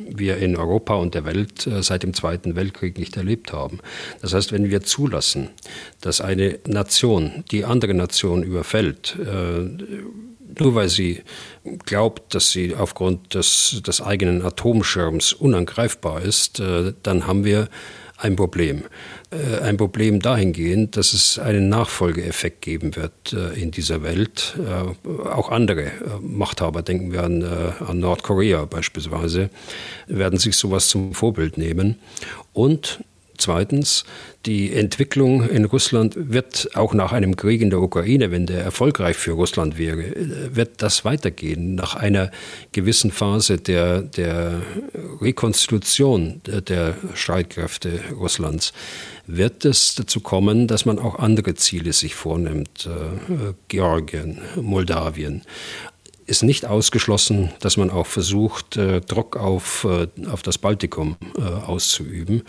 [0.08, 3.80] wir in Europa und der Welt äh, seit dem Zweiten Weltkrieg nicht erlebt haben.
[4.20, 5.50] Das heißt, wenn wir zulassen,
[6.00, 9.60] dass eine Nation die andere Nation überfällt, äh,
[10.56, 11.22] nur weil sie
[11.84, 16.62] glaubt, dass sie aufgrund des, des eigenen Atomschirms unangreifbar ist,
[17.02, 17.68] dann haben wir
[18.18, 18.84] ein Problem.
[19.34, 24.56] Äh, ein Problem dahingehend, dass es einen Nachfolgeeffekt geben wird äh, in dieser Welt.
[24.58, 29.50] Äh, auch andere Machthaber, denken wir an, an Nordkorea beispielsweise,
[30.06, 31.96] werden sich sowas zum Vorbild nehmen.
[32.52, 33.00] Und
[33.44, 34.04] Zweitens,
[34.46, 39.16] die Entwicklung in Russland wird auch nach einem Krieg in der Ukraine, wenn der erfolgreich
[39.16, 40.02] für Russland wäre,
[40.54, 41.74] wird das weitergehen.
[41.74, 42.30] Nach einer
[42.72, 44.62] gewissen Phase der, der
[45.20, 48.72] Rekonstitution der Streitkräfte Russlands
[49.26, 52.86] wird es dazu kommen, dass man auch andere Ziele sich vornimmt.
[52.86, 55.42] Äh, Georgien, Moldawien
[56.26, 61.42] ist nicht ausgeschlossen, dass man auch versucht, äh, Druck auf, äh, auf das Baltikum äh,
[61.42, 62.42] auszuüben.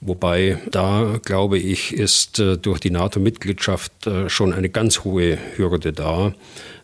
[0.00, 3.92] Wobei da, glaube ich, ist durch die NATO-Mitgliedschaft
[4.28, 6.34] schon eine ganz hohe Hürde da,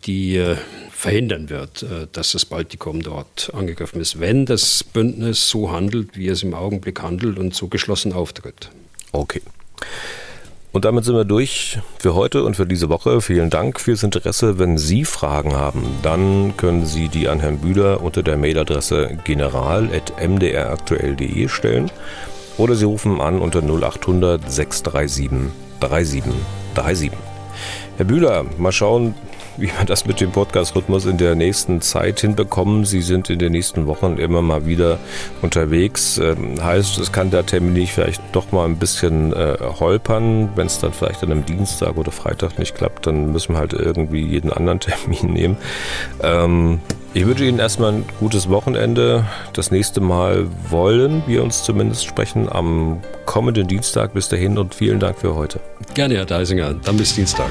[0.05, 0.45] die
[0.91, 6.43] verhindern wird, dass das Baltikum dort angegriffen ist, wenn das Bündnis so handelt, wie es
[6.43, 8.71] im Augenblick handelt und so geschlossen auftritt.
[9.13, 9.43] Okay.
[10.75, 13.21] Und damit sind wir durch für heute und für diese Woche.
[13.21, 14.59] Vielen Dank fürs Interesse.
[14.59, 21.49] Wenn Sie Fragen haben, dann können Sie die an Herrn Bühler unter der Mailadresse general.mdraktuell.de
[21.49, 21.93] stellen
[22.59, 27.13] oder Sie rufen an unter 0800 637 3737.
[27.97, 29.15] Herr Bühler, mal schauen,
[29.57, 32.85] wie wir das mit dem Podcast-Rhythmus in der nächsten Zeit hinbekommen.
[32.85, 34.99] Sie sind in den nächsten Wochen immer mal wieder
[35.43, 36.19] unterwegs.
[36.19, 40.51] Ähm, heißt, es kann der Termin nicht vielleicht doch mal ein bisschen äh, holpern.
[40.55, 43.73] Wenn es dann vielleicht an einem Dienstag oder Freitag nicht klappt, dann müssen wir halt
[43.73, 45.57] irgendwie jeden anderen Termin nehmen.
[46.23, 46.81] Ähm,
[47.17, 49.25] ich wünsche Ihnen erstmal ein gutes Wochenende.
[49.53, 54.15] Das nächste Mal wollen wir uns zumindest sprechen am kommenden Dienstag.
[54.15, 55.61] Bis dahin und vielen Dank für heute.
[55.95, 56.75] Gerne, Herr Deisinger.
[56.75, 57.51] Dann bis Dienstag.